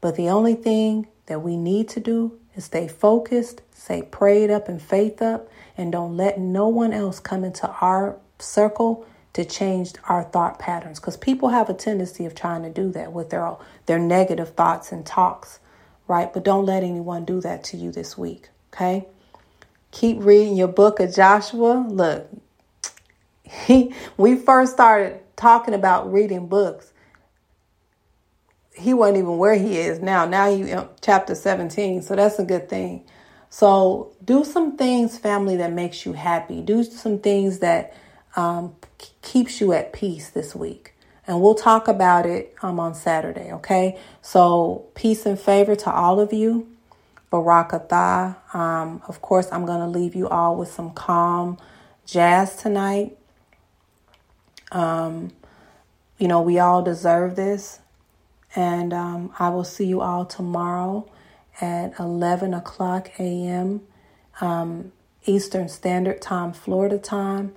[0.00, 4.68] But the only thing that we need to do is stay focused, stay prayed up
[4.68, 9.92] and faith up, and don't let no one else come into our circle to change
[10.08, 11.00] our thought patterns.
[11.00, 13.56] Because people have a tendency of trying to do that with their,
[13.86, 15.60] their negative thoughts and talks,
[16.08, 16.32] right?
[16.32, 19.06] But don't let anyone do that to you this week, okay?
[19.92, 21.86] Keep reading your book of Joshua.
[21.88, 22.28] Look,
[23.44, 26.92] he, we first started talking about reading books
[28.78, 30.24] he wasn't even where he is now.
[30.24, 32.02] Now he chapter 17.
[32.02, 33.04] So that's a good thing.
[33.50, 36.60] So do some things, family, that makes you happy.
[36.60, 37.94] Do some things that
[38.36, 38.76] um,
[39.22, 40.94] keeps you at peace this week.
[41.26, 43.98] And we'll talk about it um, on Saturday, okay?
[44.22, 46.68] So peace and favor to all of you.
[47.30, 48.54] Barak Atah.
[48.54, 51.58] Um, of course, I'm going to leave you all with some calm
[52.06, 53.18] jazz tonight.
[54.72, 55.32] Um,
[56.18, 57.80] you know, we all deserve this.
[58.56, 61.08] And um, I will see you all tomorrow
[61.60, 63.82] at 11 o'clock a.m.
[64.40, 64.92] Um,
[65.26, 67.54] Eastern Standard Time, Florida time.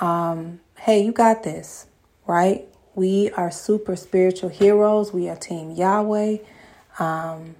[0.00, 1.86] Um, hey, you got this,
[2.26, 2.66] right?
[2.94, 5.12] We are super spiritual heroes.
[5.12, 6.38] We are Team Yahweh.
[6.98, 7.56] Um,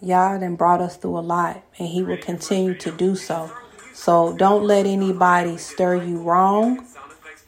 [0.00, 3.50] Yah then brought us through a lot, and He will continue to do so.
[3.92, 6.86] So don't let anybody stir you wrong,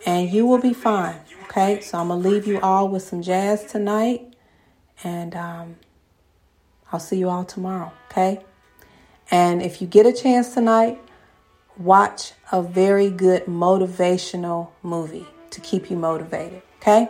[0.04, 1.20] and you will be fine.
[1.44, 4.34] Okay, so I'm gonna leave you all with some jazz tonight.
[5.04, 5.76] And um,
[6.92, 8.44] I'll see you all tomorrow, okay?
[9.30, 11.00] And if you get a chance tonight,
[11.78, 17.08] watch a very good motivational movie to keep you motivated, okay?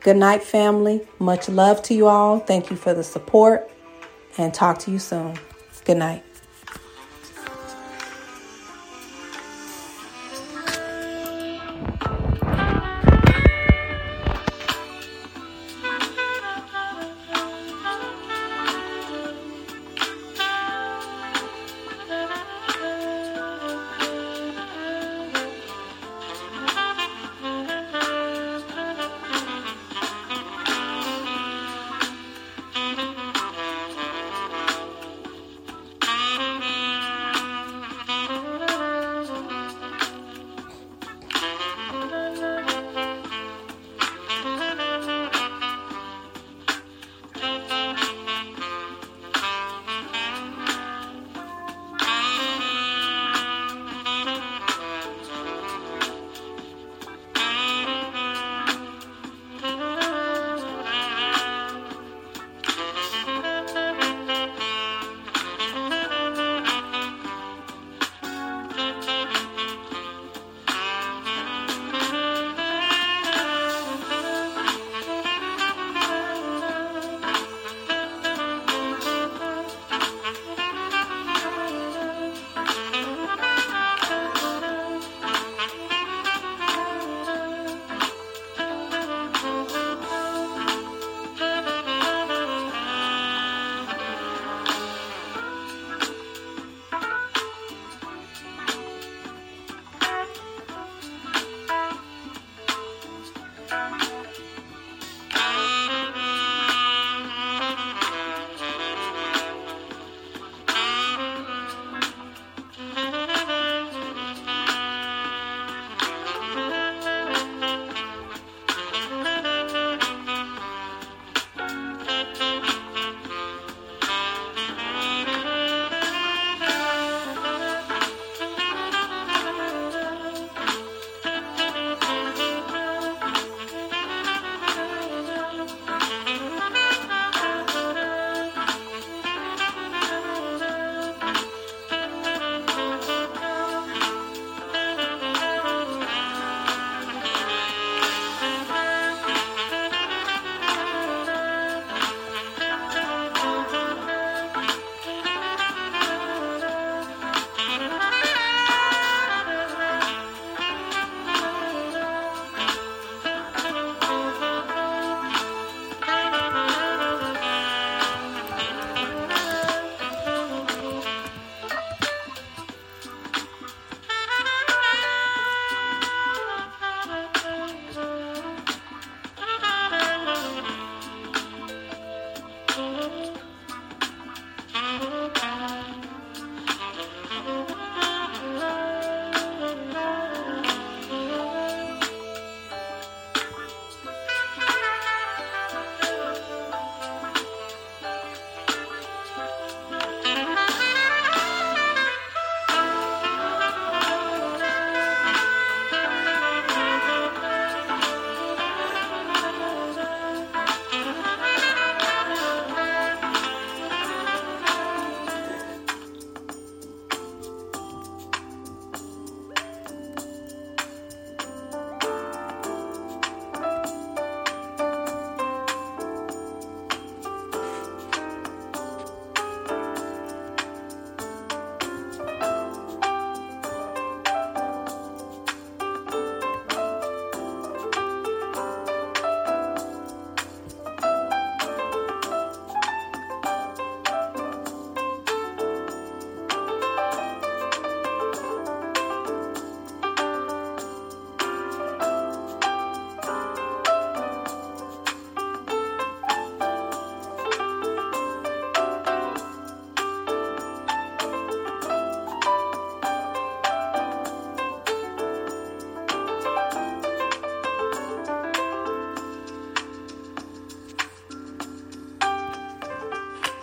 [0.00, 1.06] Good night, family.
[1.18, 2.38] Much love to you all.
[2.38, 3.68] Thank you for the support
[4.38, 5.36] and talk to you soon.
[5.84, 6.25] Good night.